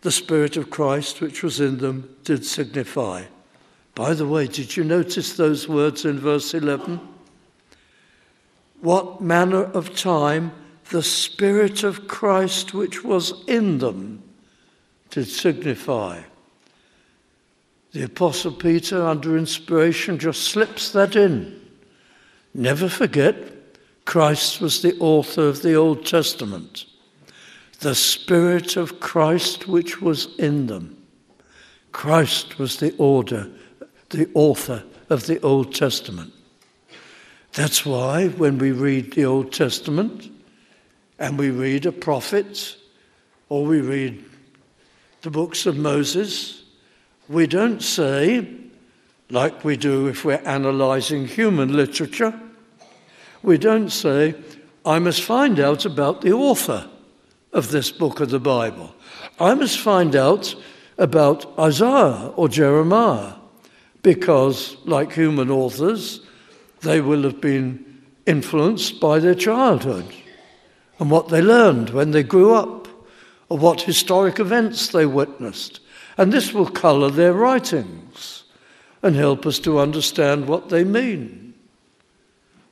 the 0.00 0.12
Spirit 0.12 0.56
of 0.56 0.70
Christ 0.70 1.20
which 1.20 1.42
was 1.42 1.60
in 1.60 1.78
them 1.78 2.16
did 2.24 2.44
signify. 2.44 3.24
By 3.94 4.14
the 4.14 4.26
way, 4.26 4.46
did 4.46 4.76
you 4.76 4.84
notice 4.84 5.34
those 5.36 5.68
words 5.68 6.04
in 6.04 6.18
verse 6.18 6.54
11? 6.54 7.00
What 8.80 9.20
manner 9.20 9.64
of 9.64 9.96
time 9.96 10.52
the 10.90 11.02
Spirit 11.02 11.82
of 11.82 12.08
Christ 12.08 12.72
which 12.72 13.04
was 13.04 13.44
in 13.46 13.78
them 13.78 14.22
did 15.10 15.28
signify. 15.28 16.22
The 17.92 18.04
Apostle 18.04 18.52
Peter, 18.52 19.04
under 19.04 19.36
inspiration, 19.36 20.18
just 20.18 20.42
slips 20.44 20.92
that 20.92 21.16
in. 21.16 21.60
Never 22.54 22.88
forget, 22.88 23.36
Christ 24.04 24.60
was 24.60 24.82
the 24.82 24.98
author 24.98 25.48
of 25.48 25.62
the 25.62 25.74
Old 25.74 26.06
Testament. 26.06 26.84
The 27.80 27.94
Spirit 27.94 28.76
of 28.76 29.00
Christ 29.00 29.68
which 29.68 30.00
was 30.00 30.34
in 30.38 30.66
them. 30.66 30.96
Christ 31.92 32.58
was 32.58 32.78
the 32.78 32.94
order, 32.96 33.50
the 34.10 34.30
author 34.34 34.84
of 35.10 35.26
the 35.26 35.40
Old 35.40 35.74
Testament. 35.74 36.32
That's 37.58 37.84
why 37.84 38.28
when 38.28 38.58
we 38.58 38.70
read 38.70 39.14
the 39.14 39.24
Old 39.24 39.52
Testament 39.52 40.30
and 41.18 41.36
we 41.36 41.50
read 41.50 41.86
a 41.86 41.90
prophet 41.90 42.76
or 43.48 43.64
we 43.64 43.80
read 43.80 44.24
the 45.22 45.32
books 45.32 45.66
of 45.66 45.76
Moses, 45.76 46.62
we 47.28 47.48
don't 47.48 47.82
say, 47.82 48.46
like 49.28 49.64
we 49.64 49.76
do 49.76 50.06
if 50.06 50.24
we're 50.24 50.40
analyzing 50.44 51.26
human 51.26 51.72
literature, 51.72 52.32
we 53.42 53.58
don't 53.58 53.90
say, 53.90 54.36
I 54.86 55.00
must 55.00 55.22
find 55.22 55.58
out 55.58 55.84
about 55.84 56.20
the 56.20 56.34
author 56.34 56.88
of 57.52 57.72
this 57.72 57.90
book 57.90 58.20
of 58.20 58.30
the 58.30 58.38
Bible. 58.38 58.94
I 59.40 59.54
must 59.54 59.80
find 59.80 60.14
out 60.14 60.54
about 60.96 61.58
Isaiah 61.58 62.28
or 62.36 62.48
Jeremiah, 62.48 63.32
because, 64.04 64.76
like 64.84 65.10
human 65.10 65.50
authors, 65.50 66.20
they 66.80 67.00
will 67.00 67.22
have 67.22 67.40
been 67.40 68.02
influenced 68.26 69.00
by 69.00 69.18
their 69.18 69.34
childhood 69.34 70.06
and 70.98 71.10
what 71.10 71.28
they 71.28 71.40
learned 71.40 71.90
when 71.90 72.10
they 72.10 72.22
grew 72.22 72.54
up, 72.54 72.88
or 73.48 73.56
what 73.56 73.82
historic 73.82 74.38
events 74.38 74.88
they 74.88 75.06
witnessed. 75.06 75.80
And 76.16 76.32
this 76.32 76.52
will 76.52 76.68
colour 76.68 77.10
their 77.10 77.32
writings 77.32 78.44
and 79.02 79.14
help 79.14 79.46
us 79.46 79.58
to 79.60 79.78
understand 79.78 80.46
what 80.46 80.68
they 80.68 80.84
mean. 80.84 81.54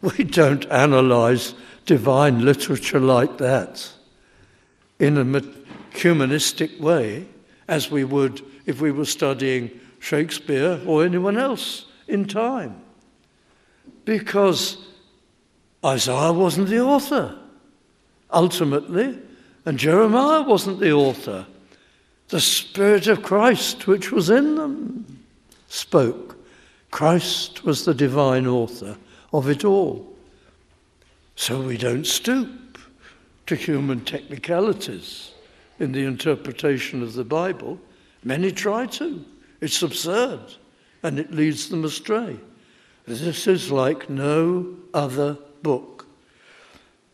We 0.02 0.24
don't 0.24 0.66
analyse 0.66 1.54
divine 1.86 2.44
literature 2.44 3.00
like 3.00 3.38
that 3.38 3.88
in 4.98 5.16
a 5.16 5.42
humanistic 5.96 6.78
way 6.80 7.26
as 7.68 7.90
we 7.90 8.04
would 8.04 8.42
if 8.66 8.80
we 8.80 8.90
were 8.90 9.04
studying 9.04 9.70
Shakespeare 10.00 10.80
or 10.86 11.04
anyone 11.04 11.38
else 11.38 11.86
in 12.08 12.26
time. 12.26 12.82
Because 14.06 14.78
Isaiah 15.84 16.32
wasn't 16.32 16.68
the 16.68 16.80
author, 16.80 17.36
ultimately, 18.32 19.18
and 19.66 19.78
Jeremiah 19.78 20.42
wasn't 20.42 20.80
the 20.80 20.92
author. 20.92 21.46
The 22.28 22.40
Spirit 22.40 23.08
of 23.08 23.22
Christ, 23.22 23.86
which 23.86 24.10
was 24.12 24.30
in 24.30 24.54
them, 24.54 25.18
spoke. 25.68 26.36
Christ 26.90 27.64
was 27.64 27.84
the 27.84 27.94
divine 27.94 28.46
author 28.46 28.96
of 29.32 29.48
it 29.50 29.64
all. 29.64 30.16
So 31.34 31.60
we 31.60 31.76
don't 31.76 32.06
stoop 32.06 32.78
to 33.46 33.56
human 33.56 34.04
technicalities 34.04 35.32
in 35.80 35.92
the 35.92 36.04
interpretation 36.04 37.02
of 37.02 37.14
the 37.14 37.24
Bible. 37.24 37.78
Many 38.22 38.52
try 38.52 38.86
to. 38.86 39.24
It's 39.60 39.82
absurd 39.82 40.54
and 41.02 41.18
it 41.18 41.32
leads 41.32 41.68
them 41.68 41.84
astray. 41.84 42.38
This 43.06 43.46
is 43.46 43.70
like 43.70 44.10
no 44.10 44.76
other 44.92 45.38
book. 45.62 46.06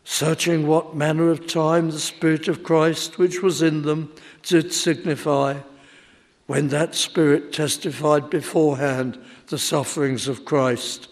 Searching 0.03 0.67
what 0.67 0.95
manner 0.95 1.29
of 1.29 1.47
time 1.47 1.91
the 1.91 1.99
Spirit 1.99 2.47
of 2.47 2.63
Christ 2.63 3.17
which 3.17 3.41
was 3.41 3.61
in 3.61 3.83
them 3.83 4.11
did 4.41 4.73
signify, 4.73 5.59
when 6.47 6.67
that 6.69 6.95
Spirit 6.95 7.53
testified 7.53 8.29
beforehand 8.29 9.17
the 9.47 9.57
sufferings 9.57 10.27
of 10.27 10.45
Christ 10.45 11.07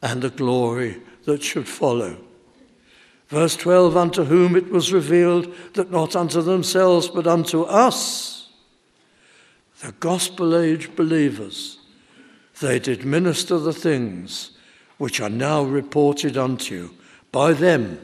and 0.00 0.22
the 0.22 0.30
glory 0.30 1.02
that 1.24 1.42
should 1.42 1.68
follow. 1.68 2.16
Verse 3.28 3.56
12 3.56 3.96
Unto 3.96 4.24
whom 4.24 4.56
it 4.56 4.70
was 4.70 4.92
revealed 4.92 5.54
that 5.74 5.90
not 5.90 6.14
unto 6.14 6.40
themselves, 6.40 7.08
but 7.08 7.26
unto 7.26 7.62
us, 7.62 8.50
the 9.80 9.92
gospel 9.92 10.56
age 10.56 10.94
believers, 10.94 11.78
they 12.62 12.78
did 12.78 13.04
minister 13.04 13.58
the 13.58 13.74
things 13.74 14.52
which 14.96 15.20
are 15.20 15.28
now 15.28 15.62
reported 15.62 16.38
unto 16.38 16.74
you 16.74 16.94
by 17.30 17.52
them. 17.52 18.00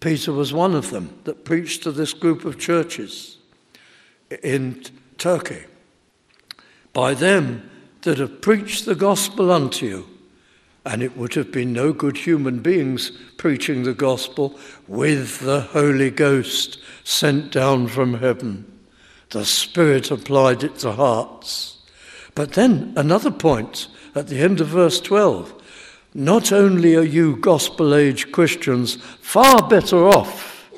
Peter 0.00 0.32
was 0.32 0.52
one 0.52 0.74
of 0.74 0.90
them 0.90 1.18
that 1.24 1.44
preached 1.44 1.82
to 1.82 1.92
this 1.92 2.12
group 2.12 2.44
of 2.44 2.58
churches 2.58 3.38
in 4.42 4.82
Turkey. 5.16 5.64
By 6.92 7.14
them 7.14 7.70
that 8.02 8.18
have 8.18 8.42
preached 8.42 8.84
the 8.84 8.94
gospel 8.94 9.50
unto 9.50 9.86
you 9.86 10.06
and 10.84 11.02
it 11.02 11.16
would 11.16 11.34
have 11.34 11.52
been 11.52 11.72
no 11.72 11.92
good 11.92 12.16
human 12.16 12.60
beings 12.60 13.12
preaching 13.36 13.82
the 13.82 13.94
gospel 13.94 14.58
with 14.88 15.40
the 15.40 15.60
Holy 15.60 16.10
Ghost 16.10 16.78
sent 17.04 17.52
down 17.52 17.86
from 17.86 18.14
heaven. 18.14 18.66
The 19.30 19.44
Spirit 19.44 20.10
applied 20.10 20.64
it 20.64 20.78
to 20.78 20.92
hearts. 20.92 21.79
But 22.34 22.52
then 22.52 22.92
another 22.96 23.30
point 23.30 23.88
at 24.14 24.28
the 24.28 24.40
end 24.40 24.60
of 24.60 24.68
verse 24.68 25.00
12 25.00 25.54
not 26.12 26.50
only 26.50 26.96
are 26.96 27.02
you 27.02 27.36
gospel 27.36 27.94
age 27.94 28.32
Christians 28.32 28.96
far 29.20 29.68
better 29.68 30.08
off 30.08 30.70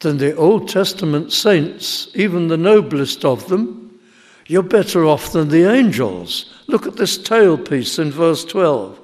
than 0.00 0.18
the 0.18 0.36
Old 0.36 0.68
Testament 0.68 1.32
saints, 1.32 2.08
even 2.14 2.48
the 2.48 2.58
noblest 2.58 3.24
of 3.24 3.48
them, 3.48 3.98
you're 4.46 4.62
better 4.62 5.06
off 5.06 5.32
than 5.32 5.48
the 5.48 5.64
angels. 5.64 6.52
Look 6.66 6.86
at 6.86 6.96
this 6.96 7.16
tailpiece 7.16 7.98
in 7.98 8.10
verse 8.10 8.44
12 8.44 9.00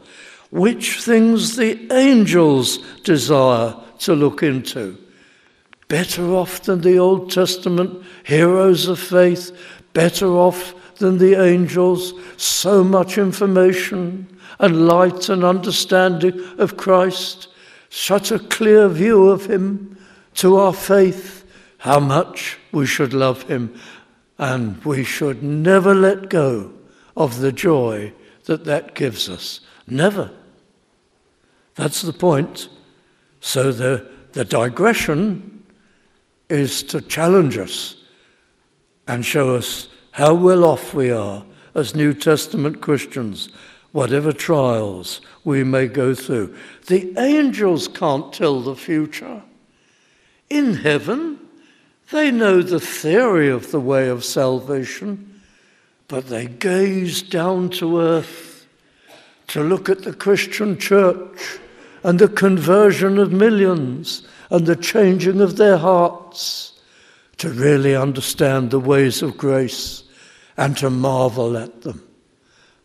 which 0.50 1.00
things 1.00 1.56
the 1.56 1.92
angels 1.92 2.78
desire 3.04 3.74
to 4.00 4.14
look 4.14 4.42
into. 4.42 4.98
Better 5.88 6.34
off 6.34 6.62
than 6.62 6.80
the 6.80 6.98
Old 6.98 7.30
Testament 7.30 8.04
heroes 8.24 8.88
of 8.88 8.98
faith, 8.98 9.56
better 9.92 10.26
off 10.26 10.74
than 11.00 11.18
the 11.18 11.34
angels, 11.34 12.14
so 12.36 12.84
much 12.84 13.18
information 13.18 14.26
and 14.60 14.86
light 14.86 15.28
and 15.28 15.42
understanding 15.42 16.38
of 16.58 16.76
Christ, 16.76 17.48
such 17.88 18.30
a 18.30 18.38
clear 18.38 18.88
view 18.88 19.28
of 19.28 19.46
Him 19.46 19.98
to 20.34 20.56
our 20.56 20.72
faith, 20.72 21.44
how 21.78 21.98
much 21.98 22.58
we 22.70 22.86
should 22.86 23.12
love 23.12 23.42
Him, 23.44 23.74
and 24.38 24.82
we 24.84 25.02
should 25.02 25.42
never 25.42 25.94
let 25.94 26.28
go 26.28 26.72
of 27.16 27.40
the 27.40 27.52
joy 27.52 28.12
that 28.44 28.64
that 28.64 28.94
gives 28.94 29.28
us. 29.28 29.60
Never. 29.86 30.30
That's 31.74 32.02
the 32.02 32.12
point. 32.12 32.68
So 33.40 33.72
the, 33.72 34.08
the 34.32 34.44
digression 34.44 35.64
is 36.48 36.82
to 36.84 37.00
challenge 37.00 37.56
us 37.56 37.96
and 39.08 39.24
show 39.24 39.56
us 39.56 39.88
how 40.12 40.34
well 40.34 40.64
off 40.64 40.94
we 40.94 41.10
are 41.10 41.44
as 41.74 41.94
New 41.94 42.14
Testament 42.14 42.80
Christians, 42.80 43.48
whatever 43.92 44.32
trials 44.32 45.20
we 45.44 45.64
may 45.64 45.86
go 45.86 46.14
through. 46.14 46.56
The 46.86 47.14
angels 47.18 47.88
can't 47.88 48.32
tell 48.32 48.60
the 48.60 48.76
future. 48.76 49.42
In 50.48 50.74
heaven, 50.74 51.38
they 52.10 52.30
know 52.30 52.60
the 52.60 52.80
theory 52.80 53.48
of 53.48 53.70
the 53.70 53.80
way 53.80 54.08
of 54.08 54.24
salvation, 54.24 55.42
but 56.08 56.26
they 56.26 56.46
gaze 56.46 57.22
down 57.22 57.70
to 57.70 58.00
earth 58.00 58.66
to 59.48 59.62
look 59.62 59.88
at 59.88 60.02
the 60.02 60.12
Christian 60.12 60.76
church 60.78 61.58
and 62.02 62.18
the 62.18 62.28
conversion 62.28 63.18
of 63.18 63.32
millions 63.32 64.26
and 64.50 64.66
the 64.66 64.76
changing 64.76 65.40
of 65.40 65.56
their 65.56 65.76
hearts 65.76 66.80
to 67.36 67.48
really 67.50 67.94
understand 67.94 68.70
the 68.70 68.80
ways 68.80 69.22
of 69.22 69.38
grace 69.38 69.99
and 70.60 70.76
to 70.76 70.90
marvel 70.90 71.56
at 71.56 71.80
them. 71.80 72.06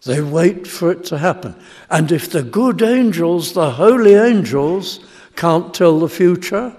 They 0.05 0.21
wait 0.21 0.65
for 0.65 0.91
it 0.91 1.03
to 1.05 1.17
happen. 1.17 1.55
And 1.89 2.09
if 2.09 2.31
the 2.31 2.41
good 2.41 2.81
angels, 2.81 3.51
the 3.53 3.71
holy 3.71 4.13
angels, 4.13 5.01
can't 5.35 5.73
tell 5.73 5.99
the 5.99 6.07
future, 6.07 6.73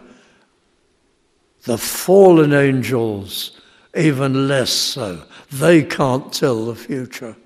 the 1.64 1.76
fallen 1.76 2.54
angels, 2.54 3.60
even 3.94 4.48
less 4.48 4.70
so. 4.70 5.22
They 5.52 5.82
can't 5.82 6.32
tell 6.32 6.64
the 6.64 6.74
future. 6.74 7.36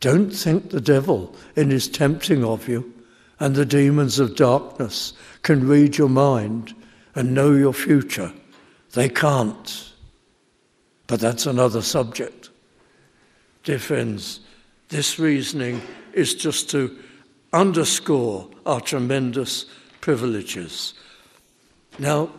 Don't 0.00 0.30
think 0.30 0.70
the 0.70 0.80
devil, 0.80 1.36
in 1.56 1.68
his 1.68 1.88
tempting 1.88 2.42
of 2.42 2.68
you, 2.68 2.94
and 3.38 3.54
the 3.54 3.66
demons 3.66 4.18
of 4.18 4.34
darkness 4.34 5.12
can 5.42 5.68
read 5.68 5.98
your 5.98 6.08
mind 6.08 6.74
and 7.14 7.34
know 7.34 7.52
your 7.52 7.74
future. 7.74 8.32
They 8.92 9.10
can't. 9.10 9.92
But 11.06 11.20
that's 11.20 11.44
another 11.44 11.82
subject. 11.82 12.35
Friends, 13.66 14.38
this 14.90 15.18
reasoning 15.18 15.82
is 16.12 16.34
just 16.34 16.70
to 16.70 16.96
underscore 17.52 18.48
our 18.64 18.80
tremendous 18.80 19.66
privileges. 20.00 20.94
Now, 21.98 22.30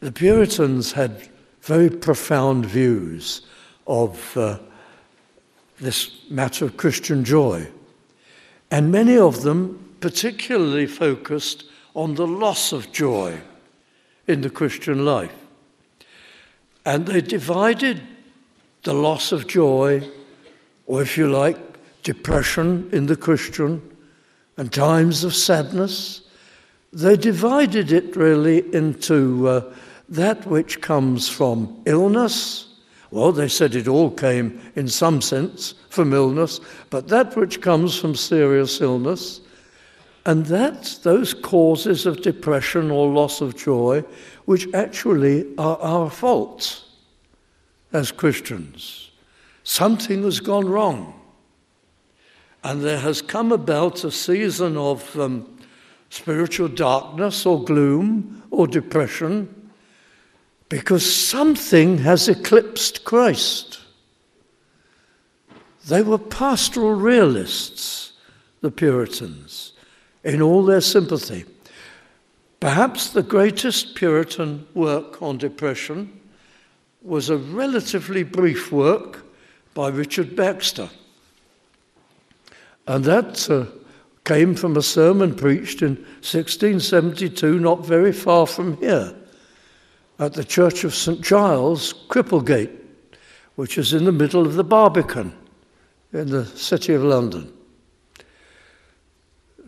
the 0.00 0.10
Puritans 0.10 0.92
had 0.92 1.28
very 1.62 1.88
profound 1.88 2.66
views 2.66 3.42
of 3.86 4.36
uh, 4.36 4.58
this 5.78 6.10
matter 6.28 6.64
of 6.64 6.76
Christian 6.76 7.24
joy. 7.24 7.68
And 8.72 8.90
many 8.90 9.16
of 9.16 9.42
them 9.42 9.96
particularly 10.00 10.88
focused 10.88 11.64
on 11.94 12.16
the 12.16 12.26
loss 12.26 12.72
of 12.72 12.90
joy 12.90 13.40
in 14.26 14.40
the 14.40 14.50
Christian 14.50 15.04
life. 15.04 15.32
And 16.84 17.06
they 17.06 17.20
divided 17.20 18.02
the 18.84 18.94
loss 18.94 19.32
of 19.32 19.46
joy, 19.46 20.06
or 20.86 21.02
if 21.02 21.16
you 21.16 21.28
like, 21.28 21.58
depression 22.02 22.88
in 22.92 23.06
the 23.06 23.16
Christian, 23.16 23.82
and 24.56 24.72
times 24.72 25.24
of 25.24 25.34
sadness. 25.34 26.20
They 26.92 27.16
divided 27.16 27.90
it 27.90 28.14
really 28.14 28.72
into 28.74 29.48
uh, 29.48 29.74
that 30.10 30.46
which 30.46 30.80
comes 30.80 31.28
from 31.28 31.82
illness. 31.86 32.68
Well, 33.10 33.32
they 33.32 33.48
said 33.48 33.74
it 33.74 33.88
all 33.88 34.10
came 34.10 34.60
in 34.76 34.88
some 34.88 35.22
sense 35.22 35.74
from 35.88 36.12
illness, 36.12 36.60
but 36.90 37.08
that 37.08 37.36
which 37.36 37.60
comes 37.62 37.98
from 37.98 38.14
serious 38.14 38.80
illness, 38.80 39.40
and 40.26 40.44
that 40.46 40.98
those 41.02 41.32
causes 41.32 42.06
of 42.06 42.22
depression 42.22 42.90
or 42.90 43.12
loss 43.12 43.40
of 43.40 43.56
joy, 43.56 44.04
which 44.44 44.72
actually 44.74 45.46
are 45.56 45.78
our 45.78 46.10
fault 46.10 46.84
as 47.94 48.12
Christians. 48.12 49.12
Something 49.62 50.24
has 50.24 50.40
gone 50.40 50.68
wrong. 50.68 51.18
And 52.62 52.82
there 52.82 52.98
has 52.98 53.22
come 53.22 53.52
about 53.52 54.04
a 54.04 54.10
season 54.10 54.76
of 54.76 55.18
um, 55.18 55.58
spiritual 56.10 56.68
darkness 56.68 57.46
or 57.46 57.62
gloom 57.62 58.42
or 58.50 58.66
depression 58.66 59.70
because 60.68 61.14
something 61.14 61.98
has 61.98 62.28
eclipsed 62.28 63.04
Christ. 63.04 63.80
They 65.86 66.02
were 66.02 66.18
pastoral 66.18 66.94
realists, 66.94 68.14
the 68.60 68.70
Puritans, 68.70 69.72
in 70.24 70.40
all 70.42 70.64
their 70.64 70.80
sympathy. 70.80 71.44
Perhaps 72.60 73.10
the 73.10 73.22
greatest 73.22 73.94
Puritan 73.94 74.66
work 74.74 75.22
on 75.22 75.36
depression 75.36 76.18
was 77.04 77.28
a 77.28 77.36
relatively 77.36 78.22
brief 78.22 78.72
work 78.72 79.22
by 79.74 79.88
Richard 79.88 80.34
Baxter. 80.34 80.88
And 82.86 83.04
that 83.04 83.50
uh, 83.50 83.66
came 84.24 84.54
from 84.54 84.76
a 84.76 84.82
sermon 84.82 85.34
preached 85.34 85.82
in 85.82 85.96
1672, 86.22 87.58
not 87.58 87.84
very 87.84 88.12
far 88.12 88.46
from 88.46 88.78
here, 88.78 89.14
at 90.18 90.32
the 90.32 90.44
Church 90.44 90.84
of 90.84 90.94
St 90.94 91.20
Giles, 91.20 91.92
Cripplegate, 92.08 92.74
which 93.56 93.76
is 93.76 93.92
in 93.92 94.04
the 94.04 94.12
middle 94.12 94.46
of 94.46 94.54
the 94.54 94.64
Barbican 94.64 95.36
in 96.12 96.30
the 96.30 96.46
City 96.46 96.94
of 96.94 97.02
London. 97.02 97.52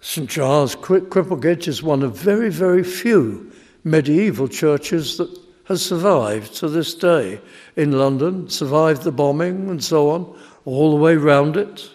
St 0.00 0.28
Giles 0.28 0.76
Cripplegate 0.76 1.68
is 1.68 1.82
one 1.82 2.02
of 2.02 2.16
very, 2.16 2.50
very 2.50 2.84
few 2.84 3.52
medieval 3.84 4.48
churches 4.48 5.16
that 5.18 5.45
has 5.66 5.84
survived 5.84 6.54
to 6.56 6.68
this 6.68 6.94
day 6.94 7.40
in 7.76 7.92
London, 7.92 8.48
survived 8.48 9.02
the 9.02 9.12
bombing 9.12 9.68
and 9.68 9.82
so 9.82 10.10
on, 10.10 10.38
all 10.64 10.90
the 10.90 11.02
way 11.02 11.16
round 11.16 11.56
it. 11.56 11.90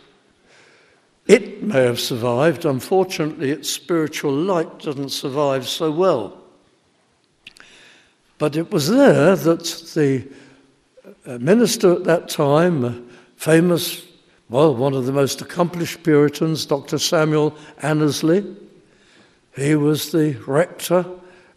It 1.27 1.63
may 1.63 1.83
have 1.83 1.99
survived, 1.99 2.65
unfortunately, 2.65 3.51
its 3.51 3.69
spiritual 3.69 4.33
light 4.33 4.79
doesn't 4.79 5.09
survive 5.09 5.67
so 5.67 5.91
well. 5.91 6.37
But 8.37 8.55
it 8.55 8.71
was 8.71 8.89
there 8.89 9.35
that 9.35 9.63
the 9.93 10.27
uh, 11.25 11.37
minister 11.37 11.93
at 11.93 12.03
that 12.05 12.27
time, 12.27 13.09
famous 13.35 14.05
well, 14.51 14.75
one 14.75 14.93
of 14.93 15.05
the 15.05 15.13
most 15.13 15.39
accomplished 15.39 16.03
Puritans, 16.03 16.65
Dr. 16.65 16.99
Samuel 16.99 17.55
Annesley, 17.81 18.43
he 19.55 19.75
was 19.75 20.11
the 20.11 20.33
rector 20.45 21.05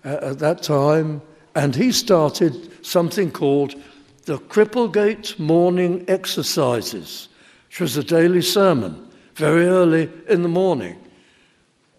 at 0.04 0.38
that 0.38 0.62
time, 0.62 1.20
and 1.54 1.74
he 1.74 1.92
started 1.92 2.84
something 2.84 3.30
called 3.30 3.74
the 4.24 4.38
Cripplegate 4.38 5.38
Morning 5.38 6.04
Exercises, 6.08 7.28
which 7.68 7.80
was 7.80 7.96
a 7.96 8.04
daily 8.04 8.42
sermon, 8.42 9.08
very 9.34 9.66
early 9.66 10.10
in 10.28 10.42
the 10.42 10.48
morning. 10.48 10.96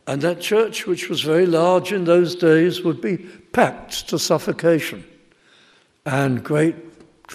And 0.07 0.21
that 0.21 0.41
church, 0.41 0.85
which 0.85 1.09
was 1.09 1.21
very 1.21 1.45
large 1.45 1.91
in 1.91 2.05
those 2.05 2.35
days, 2.35 2.83
would 2.83 3.01
be 3.01 3.17
packed 3.17 4.07
to 4.09 4.19
suffocation. 4.19 5.03
And 6.05 6.43
great 6.43 6.75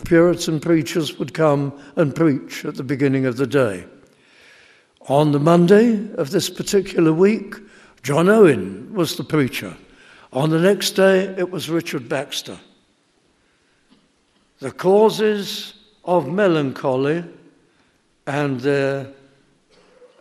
Puritan 0.05 0.61
preachers 0.61 1.19
would 1.19 1.35
come 1.35 1.73
and 1.97 2.15
preach 2.15 2.65
at 2.65 2.77
the 2.77 2.85
beginning 2.85 3.27
of 3.27 3.37
the 3.37 3.47
day. 3.47 3.85
On 5.09 5.33
the 5.33 5.41
Monday 5.41 6.13
of 6.15 6.31
this 6.31 6.49
particular 6.49 7.13
week, 7.13 7.55
John 8.03 8.29
Owen 8.29 8.95
was 8.95 9.17
the 9.17 9.25
preacher. 9.25 9.77
On 10.33 10.51
the 10.51 10.61
next 10.61 10.93
day, 10.93 11.25
it 11.37 11.51
was 11.51 11.69
Richard 11.69 12.09
Baxter. 12.09 12.59
The 14.61 14.71
causes 14.71 15.75
of 16.05 16.29
melancholy 16.29 17.25
and 18.27 18.65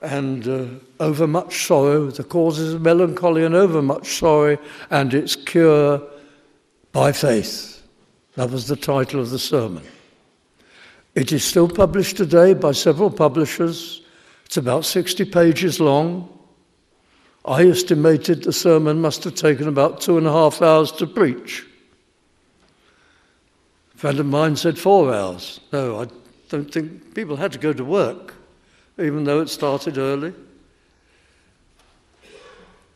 and 0.02 0.48
uh, 0.48 0.66
over 1.00 1.28
much 1.28 1.66
sorrow, 1.66 2.10
the 2.10 2.24
causes 2.24 2.74
of 2.74 2.82
melancholy 2.82 3.44
and 3.44 3.54
overmuch 3.54 4.18
sorrow, 4.18 4.58
and 4.90 5.14
its 5.14 5.36
cure 5.36 6.02
by 6.92 7.12
faith. 7.12 7.84
That 8.36 8.50
was 8.50 8.68
the 8.68 8.76
title 8.76 9.20
of 9.20 9.30
the 9.30 9.40
sermon. 9.40 9.84
It 11.16 11.32
is 11.32 11.44
still 11.44 11.68
published 11.68 12.18
today 12.18 12.54
by 12.54 12.72
several 12.72 13.10
publishers. 13.10 14.02
It's 14.46 14.58
about 14.58 14.86
60 14.86 15.26
pages 15.26 15.80
long. 15.80 16.39
I 17.50 17.66
estimated 17.68 18.44
the 18.44 18.54
sermon 18.54 19.02
must 19.02 19.26
have 19.26 19.36
taken 19.36 19.68
about 19.68 20.00
two 20.00 20.18
and 20.18 20.28
a 20.28 20.32
half 20.32 20.62
hours 20.62 20.92
to 20.94 21.08
preach. 21.08 21.66
A 23.96 23.98
friend 23.98 24.20
of 24.20 24.28
mine 24.28 24.56
said 24.56 24.78
four 24.78 25.14
hours. 25.14 25.60
No, 25.74 26.00
I 26.00 26.08
don't 26.48 26.72
think 26.72 27.14
people 27.16 27.36
had 27.36 27.52
to 27.52 27.60
go 27.60 27.74
to 27.74 27.84
work, 27.84 28.36
even 28.98 29.26
though 29.26 29.42
it 29.42 29.50
started 29.50 29.98
early 29.98 30.34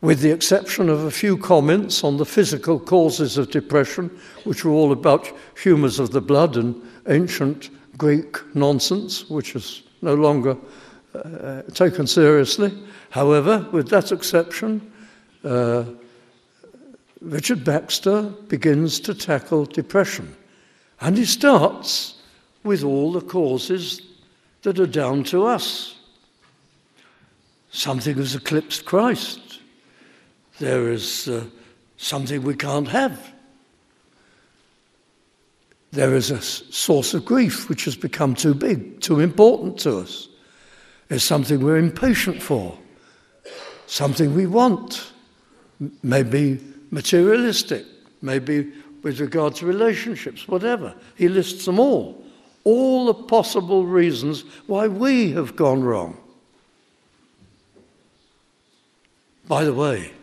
with 0.04 0.20
the 0.20 0.32
exception 0.32 0.90
of 0.90 1.06
a 1.06 1.12
few 1.12 1.38
comments 1.38 2.04
on 2.04 2.18
the 2.18 2.26
physical 2.26 2.78
causes 2.78 3.38
of 3.38 3.50
depression, 3.50 4.10
which 4.44 4.66
were 4.66 4.72
all 4.72 4.92
about 4.92 5.32
humours 5.64 5.98
of 5.98 6.12
the 6.12 6.20
blood 6.20 6.58
and 6.58 6.76
ancient 7.08 7.70
Greek 7.98 8.38
nonsense, 8.54 9.30
which 9.30 9.56
is 9.56 9.84
no 10.02 10.14
longer 10.14 10.58
uh, 11.16 11.62
taken 11.74 12.08
seriously. 12.08 12.72
However, 13.10 13.68
with 13.72 13.90
that 13.90 14.12
exception, 14.12 14.92
uh, 15.44 15.86
Richard 17.22 17.64
Baxter 17.64 18.24
begins 18.48 19.00
to 19.02 19.14
tackle 19.14 19.66
depression. 19.66 20.36
And 21.02 21.18
he 21.18 21.26
starts 21.26 22.22
with 22.64 22.84
all 22.84 23.12
the 23.12 23.22
causes 23.22 24.02
that 24.62 24.80
are 24.80 24.88
down 24.88 25.24
to 25.26 25.46
us. 25.46 25.96
Something 27.72 28.16
has 28.16 28.36
eclipsed 28.36 28.86
Christ 28.86 29.44
there 30.60 30.92
is 30.92 31.28
uh, 31.28 31.46
something 31.98 32.42
we 32.44 32.56
can't 32.56 32.88
have. 32.88 33.34
There 35.92 36.16
is 36.16 36.32
a 36.32 36.42
source 36.42 37.14
of 37.14 37.26
grief 37.26 37.70
which 37.70 37.86
has 37.86 37.96
become 37.96 38.34
too 38.34 38.54
big, 38.54 39.02
too 39.02 39.20
important 39.20 39.78
to 39.80 40.00
us. 40.00 40.28
There's 41.14 41.24
something 41.24 41.60
we're 41.60 41.78
impatient 41.78 42.42
for, 42.42 42.76
something 43.86 44.34
we 44.34 44.48
want, 44.48 45.12
maybe 46.02 46.60
materialistic, 46.90 47.86
maybe 48.24 48.74
with 49.04 49.20
regard 49.20 49.54
to 49.58 49.68
relationships, 49.68 50.48
whatever. 50.48 50.96
He 51.14 51.28
lists 51.28 51.66
them 51.66 51.80
all. 51.80 52.26
All 52.64 53.06
the 53.06 53.14
possible 53.14 53.86
reasons 53.86 54.44
why 54.66 54.88
we 54.88 55.34
have 55.34 55.56
gone 55.56 55.84
wrong. 55.84 56.18
By 59.48 59.66
the 59.66 59.74
way, 59.76 60.14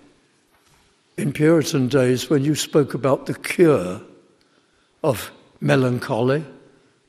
in 1.17 1.33
Puritan 1.33 1.87
days, 1.87 2.29
when 2.29 2.45
you 2.45 2.57
spoke 2.57 2.95
about 2.95 3.27
the 3.27 3.35
cure 3.35 4.01
of 5.05 5.31
melancholy, 5.61 6.45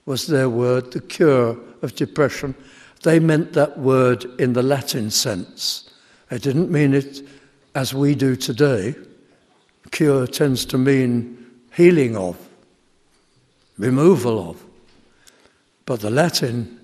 was 0.05 0.27
their 0.27 0.49
word, 0.49 0.91
the 0.91 1.01
cure 1.01 1.57
of 1.81 1.95
depression, 1.95 2.53
they 3.03 3.19
meant 3.19 3.53
that 3.53 3.77
word 3.77 4.25
in 4.39 4.53
the 4.53 4.63
Latin 4.63 5.09
sense. 5.09 5.89
They 6.29 6.37
didn't 6.37 6.71
mean 6.71 6.93
it 6.93 7.21
as 7.75 7.93
we 7.93 8.15
do 8.15 8.35
today. 8.35 8.95
Cure 9.91 10.27
tends 10.27 10.65
to 10.65 10.77
mean 10.77 11.45
healing 11.73 12.15
of, 12.15 12.37
removal 13.77 14.49
of. 14.49 14.63
But 15.85 16.01
the 16.01 16.09
Latin 16.09 16.79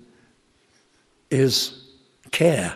is 1.30 1.84
care, 2.32 2.76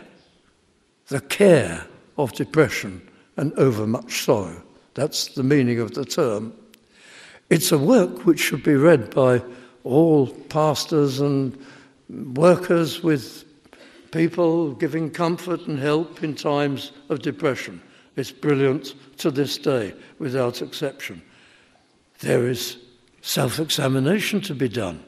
the 1.08 1.20
care 1.20 1.86
of 2.16 2.32
depression 2.32 3.08
and 3.36 3.52
overmuch 3.54 4.24
sorrow. 4.24 4.62
That's 4.94 5.34
the 5.34 5.42
meaning 5.42 5.80
of 5.80 5.94
the 5.94 6.04
term. 6.04 6.52
It's 7.50 7.72
a 7.72 7.78
work 7.78 8.24
which 8.24 8.40
should 8.40 8.62
be 8.62 8.74
read 8.74 9.14
by 9.14 9.42
all 9.84 10.28
pastors 10.28 11.20
and 11.20 11.58
workers 12.08 13.02
with 13.02 13.44
people 14.10 14.72
giving 14.74 15.10
comfort 15.10 15.66
and 15.66 15.78
help 15.78 16.22
in 16.22 16.34
times 16.34 16.92
of 17.08 17.22
depression. 17.22 17.80
It's 18.16 18.30
brilliant 18.30 18.94
to 19.18 19.30
this 19.30 19.56
day, 19.56 19.94
without 20.18 20.60
exception. 20.60 21.22
There 22.20 22.46
is 22.46 22.76
self 23.22 23.58
examination 23.58 24.40
to 24.42 24.54
be 24.54 24.68
done. 24.68 25.02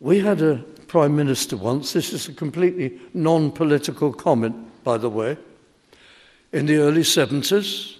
We 0.00 0.20
had 0.20 0.42
a 0.42 0.56
prime 0.88 1.16
minister 1.16 1.56
once, 1.56 1.92
this 1.92 2.12
is 2.12 2.28
a 2.28 2.32
completely 2.32 2.98
non 3.12 3.50
political 3.50 4.12
comment, 4.12 4.54
by 4.84 4.96
the 4.96 5.10
way. 5.10 5.36
In 6.52 6.66
the 6.66 6.76
early 6.76 7.02
70s, 7.02 7.96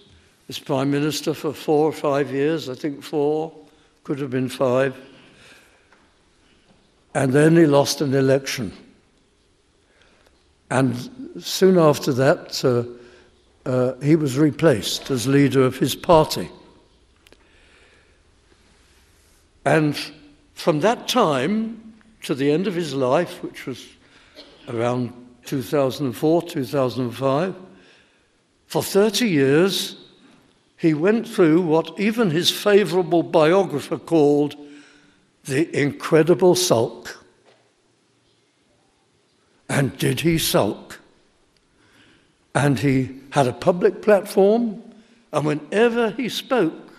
this 0.46 0.58
prime 0.58 0.90
minister 0.90 1.34
for 1.34 1.52
four 1.52 1.88
or 1.88 1.92
five 1.92 2.32
years, 2.32 2.68
I 2.68 2.74
think 2.74 3.02
four, 3.02 3.52
could 4.04 4.20
have 4.20 4.30
been 4.30 4.48
five. 4.48 4.96
And 7.16 7.32
then 7.32 7.56
he 7.56 7.64
lost 7.64 8.02
an 8.02 8.12
election. 8.12 8.76
And 10.70 11.32
soon 11.40 11.78
after 11.78 12.12
that, 12.12 12.62
uh, 12.62 12.84
uh, 13.66 13.94
he 14.02 14.16
was 14.16 14.36
replaced 14.36 15.10
as 15.10 15.26
leader 15.26 15.64
of 15.64 15.78
his 15.78 15.94
party. 15.94 16.50
And 19.64 19.96
from 20.52 20.80
that 20.80 21.08
time 21.08 21.94
to 22.24 22.34
the 22.34 22.50
end 22.50 22.66
of 22.66 22.74
his 22.74 22.92
life, 22.92 23.42
which 23.42 23.64
was 23.64 23.82
around 24.68 25.10
2004, 25.46 26.42
2005, 26.42 27.54
for 28.66 28.82
30 28.82 29.26
years, 29.26 29.96
he 30.76 30.92
went 30.92 31.26
through 31.26 31.62
what 31.62 31.98
even 31.98 32.30
his 32.30 32.50
favorable 32.50 33.22
biographer 33.22 33.96
called 33.96 34.54
the 35.46 35.74
incredible 35.76 36.54
sulk. 36.54 37.24
And 39.68 39.96
did 39.98 40.20
he 40.20 40.38
sulk? 40.38 41.00
And 42.54 42.78
he 42.78 43.20
had 43.30 43.46
a 43.46 43.52
public 43.52 44.02
platform, 44.02 44.82
and 45.32 45.46
whenever 45.46 46.10
he 46.10 46.28
spoke, 46.28 46.92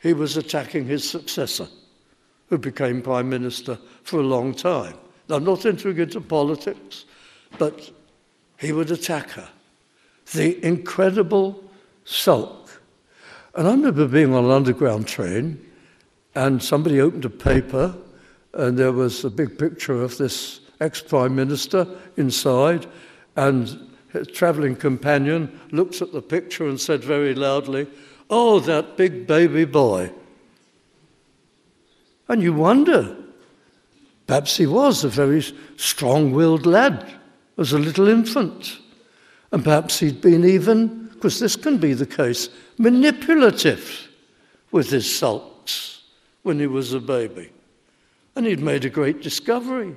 he 0.00 0.12
was 0.12 0.36
attacking 0.36 0.86
his 0.86 1.08
successor, 1.08 1.68
who 2.48 2.58
became 2.58 3.02
Prime 3.02 3.28
Minister 3.28 3.78
for 4.02 4.20
a 4.20 4.24
long 4.24 4.54
time. 4.54 4.94
I'm 5.28 5.44
not 5.44 5.66
entering 5.66 5.98
into 5.98 6.20
politics, 6.20 7.04
but 7.58 7.90
he 8.58 8.72
would 8.72 8.90
attack 8.90 9.30
her. 9.30 9.48
The 10.32 10.64
incredible 10.64 11.62
sulk. 12.04 12.80
And 13.54 13.68
I 13.68 13.72
remember 13.72 14.06
being 14.06 14.34
on 14.34 14.46
an 14.46 14.50
underground 14.50 15.06
train, 15.06 15.67
and 16.38 16.62
somebody 16.62 17.00
opened 17.00 17.24
a 17.24 17.30
paper, 17.30 17.96
and 18.54 18.78
there 18.78 18.92
was 18.92 19.24
a 19.24 19.30
big 19.30 19.58
picture 19.58 20.00
of 20.00 20.16
this 20.18 20.60
ex 20.80 21.02
prime 21.02 21.34
minister 21.34 21.84
inside, 22.16 22.86
and 23.34 23.76
his 24.12 24.28
travelling 24.28 24.76
companion 24.76 25.58
looked 25.72 26.00
at 26.00 26.12
the 26.12 26.22
picture 26.22 26.68
and 26.68 26.80
said 26.80 27.02
very 27.02 27.34
loudly, 27.34 27.88
Oh, 28.30 28.60
that 28.60 28.96
big 28.96 29.26
baby 29.26 29.64
boy. 29.64 30.12
And 32.28 32.40
you 32.40 32.52
wonder, 32.52 33.16
perhaps 34.28 34.56
he 34.56 34.66
was 34.66 35.02
a 35.02 35.08
very 35.08 35.44
strong 35.76 36.30
willed 36.30 36.66
lad 36.66 37.14
as 37.56 37.72
a 37.72 37.78
little 37.78 38.06
infant. 38.06 38.78
And 39.50 39.64
perhaps 39.64 39.98
he'd 39.98 40.20
been 40.20 40.44
even, 40.44 41.08
because 41.08 41.40
this 41.40 41.56
can 41.56 41.78
be 41.78 41.94
the 41.94 42.06
case, 42.06 42.48
manipulative 42.78 44.08
with 44.70 44.90
his 44.90 45.12
sulks 45.12 45.97
when 46.48 46.58
he 46.58 46.66
was 46.66 46.94
a 46.94 46.98
baby. 46.98 47.50
And 48.34 48.46
he'd 48.46 48.60
made 48.60 48.86
a 48.86 48.88
great 48.88 49.20
discovery 49.20 49.94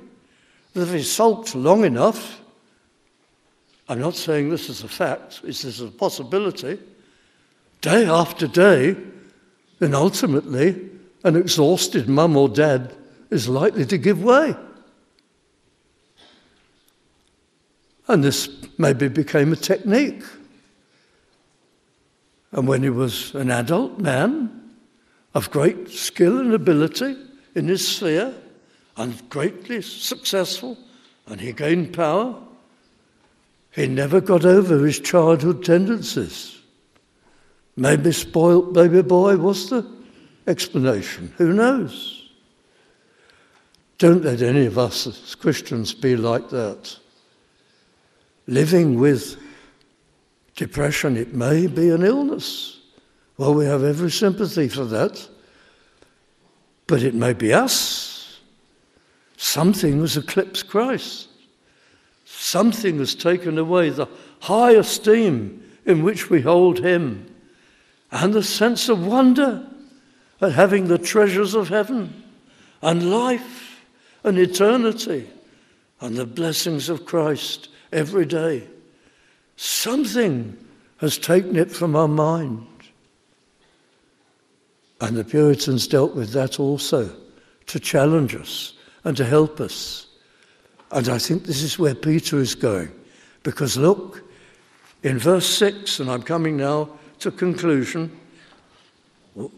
that 0.73 0.81
if 0.81 0.93
he 0.93 1.01
sulked 1.01 1.55
long 1.55 1.85
enough, 1.85 2.41
I'm 3.87 4.01
not 4.01 4.15
saying 4.15 4.49
this 4.49 4.67
is 4.67 4.83
a 4.83 4.89
fact, 4.89 5.43
this 5.43 5.63
is 5.63 5.79
a 5.79 5.87
possibility, 5.87 6.77
day 7.79 8.05
after 8.05 8.47
day, 8.47 8.97
then 9.79 9.95
ultimately 9.95 10.89
an 11.23 11.37
exhausted 11.37 12.09
mum 12.09 12.35
or 12.35 12.49
dad 12.49 12.93
is 13.29 13.47
likely 13.47 13.85
to 13.85 13.97
give 13.97 14.21
way. 14.21 14.53
And 18.09 18.21
this 18.21 18.49
maybe 18.77 19.07
became 19.07 19.53
a 19.53 19.55
technique. 19.55 20.23
And 22.51 22.67
when 22.67 22.83
he 22.83 22.89
was 22.89 23.33
an 23.35 23.51
adult 23.51 23.99
man 23.99 24.60
of 25.33 25.51
great 25.51 25.89
skill 25.89 26.39
and 26.39 26.53
ability 26.53 27.15
in 27.55 27.67
his 27.67 27.87
sphere, 27.87 28.33
and 28.97 29.29
greatly 29.29 29.81
successful, 29.81 30.77
and 31.27 31.39
he 31.39 31.53
gained 31.53 31.93
power, 31.93 32.35
he 33.71 33.87
never 33.87 34.19
got 34.19 34.43
over 34.45 34.85
his 34.85 34.99
childhood 34.99 35.63
tendencies. 35.63 36.59
Maybe 37.77 38.11
spoilt 38.11 38.73
baby 38.73 39.01
boy 39.01 39.37
was 39.37 39.69
the 39.69 39.89
explanation. 40.45 41.33
Who 41.37 41.53
knows? 41.53 42.29
Don't 43.97 44.23
let 44.23 44.41
any 44.41 44.65
of 44.65 44.77
us 44.77 45.07
as 45.07 45.35
Christians 45.35 45.93
be 45.93 46.15
like 46.15 46.49
that. 46.49 46.97
Living 48.47 48.99
with 48.99 49.37
depression, 50.55 51.15
it 51.15 51.33
may 51.33 51.67
be 51.67 51.89
an 51.91 52.03
illness. 52.03 52.70
Well, 53.41 53.55
we 53.55 53.65
have 53.65 53.83
every 53.83 54.11
sympathy 54.11 54.67
for 54.67 54.85
that. 54.85 55.27
But 56.85 57.01
it 57.01 57.15
may 57.15 57.33
be 57.33 57.51
us. 57.51 58.39
Something 59.35 59.99
has 60.01 60.15
eclipsed 60.15 60.67
Christ. 60.67 61.27
Something 62.23 62.99
has 62.99 63.15
taken 63.15 63.57
away 63.57 63.89
the 63.89 64.05
high 64.41 64.73
esteem 64.73 65.67
in 65.87 66.03
which 66.03 66.29
we 66.29 66.41
hold 66.41 66.85
Him 66.85 67.33
and 68.11 68.31
the 68.31 68.43
sense 68.43 68.89
of 68.89 69.07
wonder 69.07 69.67
at 70.39 70.51
having 70.51 70.87
the 70.87 70.99
treasures 70.99 71.55
of 71.55 71.69
heaven 71.69 72.23
and 72.83 73.09
life 73.09 73.83
and 74.23 74.37
eternity 74.37 75.27
and 75.99 76.15
the 76.15 76.27
blessings 76.27 76.89
of 76.89 77.07
Christ 77.07 77.69
every 77.91 78.27
day. 78.27 78.67
Something 79.55 80.63
has 80.97 81.17
taken 81.17 81.55
it 81.55 81.71
from 81.71 81.95
our 81.95 82.07
mind. 82.07 82.67
And 85.01 85.17
the 85.17 85.23
Puritans 85.23 85.87
dealt 85.87 86.15
with 86.15 86.31
that 86.31 86.59
also 86.59 87.13
to 87.67 87.79
challenge 87.79 88.35
us 88.35 88.73
and 89.03 89.17
to 89.17 89.25
help 89.25 89.59
us. 89.59 90.07
And 90.91 91.09
I 91.09 91.17
think 91.17 91.43
this 91.43 91.63
is 91.63 91.77
where 91.77 91.95
Peter 91.95 92.37
is 92.37 92.55
going. 92.55 92.91
Because 93.43 93.75
look, 93.75 94.23
in 95.03 95.17
verse 95.17 95.47
6, 95.47 95.99
and 95.99 96.09
I'm 96.09 96.21
coming 96.21 96.55
now 96.55 96.89
to 97.19 97.31
conclusion, 97.31 98.17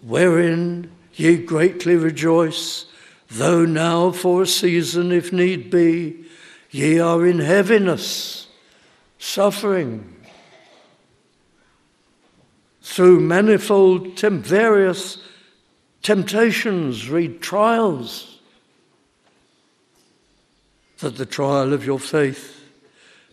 wherein 0.04 0.90
ye 1.16 1.38
greatly 1.38 1.98
rejoice, 1.98 2.86
though 3.30 3.66
now 3.66 4.12
for 4.12 4.44
a 4.44 4.48
season, 4.48 5.12
if 5.12 5.32
need 5.32 5.70
be, 5.70 6.24
Ye 6.74 6.98
are 6.98 7.24
in 7.24 7.38
heaviness, 7.38 8.48
suffering 9.20 10.12
through 12.82 13.20
manifold, 13.20 14.20
various 14.20 15.20
temptations, 16.04 17.10
read 17.10 17.42
trials, 17.42 18.40
that 21.00 21.18
the 21.18 21.26
trial 21.26 21.74
of 21.74 21.86
your 21.86 22.00
faith, 22.00 22.62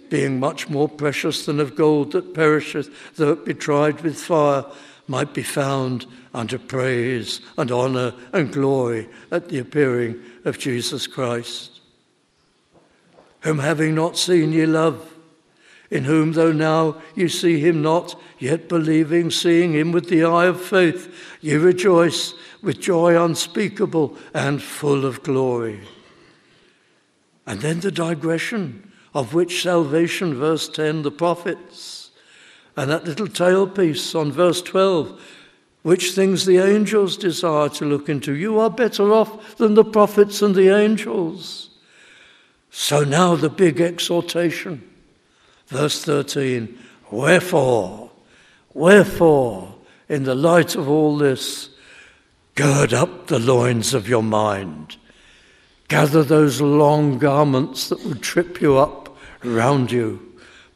being 0.08 0.40
much 0.40 0.68
more 0.68 0.88
precious 0.88 1.46
than 1.46 1.60
of 1.60 1.76
gold 1.76 2.12
that 2.12 2.34
perisheth, 2.34 2.88
though 3.16 3.32
it 3.32 3.44
be 3.44 3.54
tried 3.54 4.00
with 4.00 4.18
fire, 4.18 4.64
might 5.06 5.34
be 5.34 5.42
found 5.42 6.06
unto 6.32 6.58
praise 6.58 7.40
and 7.58 7.70
honour 7.70 8.14
and 8.32 8.52
glory 8.52 9.08
at 9.30 9.48
the 9.48 9.58
appearing 9.58 10.20
of 10.44 10.58
Jesus 10.58 11.06
Christ. 11.06 11.80
Whom 13.40 13.58
having 13.58 13.94
not 13.94 14.16
seen 14.16 14.52
ye 14.52 14.66
love, 14.66 15.12
in 15.90 16.04
whom 16.04 16.32
though 16.32 16.52
now 16.52 17.00
you 17.16 17.28
see 17.28 17.58
him 17.58 17.82
not, 17.82 18.20
yet 18.38 18.68
believing, 18.68 19.30
seeing 19.30 19.72
him 19.72 19.90
with 19.90 20.08
the 20.08 20.24
eye 20.24 20.46
of 20.46 20.60
faith, 20.60 21.12
ye 21.40 21.54
rejoice 21.54 22.34
with 22.62 22.80
joy 22.80 23.22
unspeakable 23.22 24.16
and 24.34 24.62
full 24.62 25.04
of 25.04 25.22
glory. 25.22 25.80
And 27.46 27.60
then 27.60 27.80
the 27.80 27.90
digression 27.90 28.92
of 29.14 29.34
which 29.34 29.62
salvation, 29.62 30.34
verse 30.34 30.68
10, 30.68 31.02
the 31.02 31.10
prophets, 31.10 32.10
and 32.76 32.90
that 32.90 33.04
little 33.04 33.26
tailpiece 33.26 34.18
on 34.18 34.30
verse 34.30 34.62
12, 34.62 35.20
which 35.82 36.12
things 36.12 36.46
the 36.46 36.58
angels 36.58 37.16
desire 37.16 37.68
to 37.70 37.84
look 37.84 38.08
into. 38.08 38.34
You 38.34 38.60
are 38.60 38.70
better 38.70 39.12
off 39.12 39.56
than 39.56 39.74
the 39.74 39.84
prophets 39.84 40.42
and 40.42 40.54
the 40.54 40.68
angels. 40.68 41.70
So 42.70 43.02
now 43.02 43.34
the 43.34 43.50
big 43.50 43.80
exhortation. 43.80 44.88
Verse 45.66 46.04
13 46.04 46.78
Wherefore, 47.10 48.10
wherefore, 48.72 49.74
in 50.08 50.24
the 50.24 50.34
light 50.34 50.76
of 50.76 50.88
all 50.88 51.16
this, 51.16 51.69
Gird 52.54 52.92
up 52.92 53.28
the 53.28 53.38
loins 53.38 53.94
of 53.94 54.08
your 54.08 54.22
mind. 54.22 54.96
Gather 55.88 56.22
those 56.22 56.60
long 56.60 57.18
garments 57.18 57.88
that 57.88 58.04
would 58.04 58.22
trip 58.22 58.60
you 58.60 58.78
up 58.78 59.16
round 59.42 59.90
you. 59.90 60.20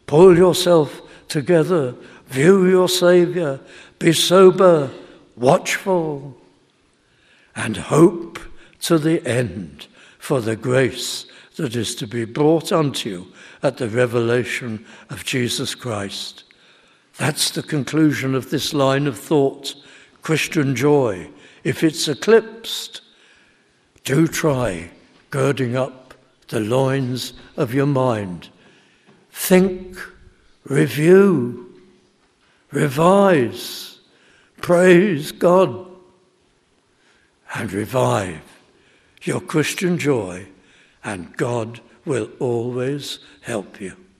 Pull 0.06 0.36
yourself 0.36 1.00
together. 1.28 1.94
View 2.26 2.66
your 2.66 2.88
Saviour. 2.88 3.60
Be 3.98 4.12
sober, 4.12 4.90
watchful, 5.36 6.36
and 7.54 7.76
hope 7.76 8.38
to 8.80 8.98
the 8.98 9.26
end 9.26 9.86
for 10.18 10.40
the 10.40 10.56
grace 10.56 11.26
that 11.56 11.76
is 11.76 11.94
to 11.94 12.06
be 12.06 12.24
brought 12.24 12.72
unto 12.72 13.08
you 13.08 13.32
at 13.62 13.76
the 13.76 13.88
revelation 13.88 14.84
of 15.10 15.24
Jesus 15.24 15.74
Christ. 15.74 16.44
That's 17.18 17.50
the 17.50 17.62
conclusion 17.62 18.34
of 18.34 18.50
this 18.50 18.74
line 18.74 19.06
of 19.06 19.18
thought 19.18 19.74
Christian 20.22 20.74
joy. 20.74 21.30
If 21.64 21.82
it's 21.82 22.06
eclipsed, 22.08 23.00
do 24.04 24.28
try 24.28 24.90
girding 25.30 25.74
up 25.74 26.14
the 26.48 26.60
loins 26.60 27.32
of 27.56 27.72
your 27.72 27.86
mind. 27.86 28.50
Think, 29.32 29.96
review, 30.64 31.74
revise, 32.70 33.98
praise 34.60 35.32
God, 35.32 35.86
and 37.54 37.72
revive 37.72 38.42
your 39.22 39.40
Christian 39.40 39.96
joy, 39.96 40.46
and 41.02 41.34
God 41.36 41.80
will 42.04 42.28
always 42.38 43.20
help 43.40 43.80
you. 43.80 43.96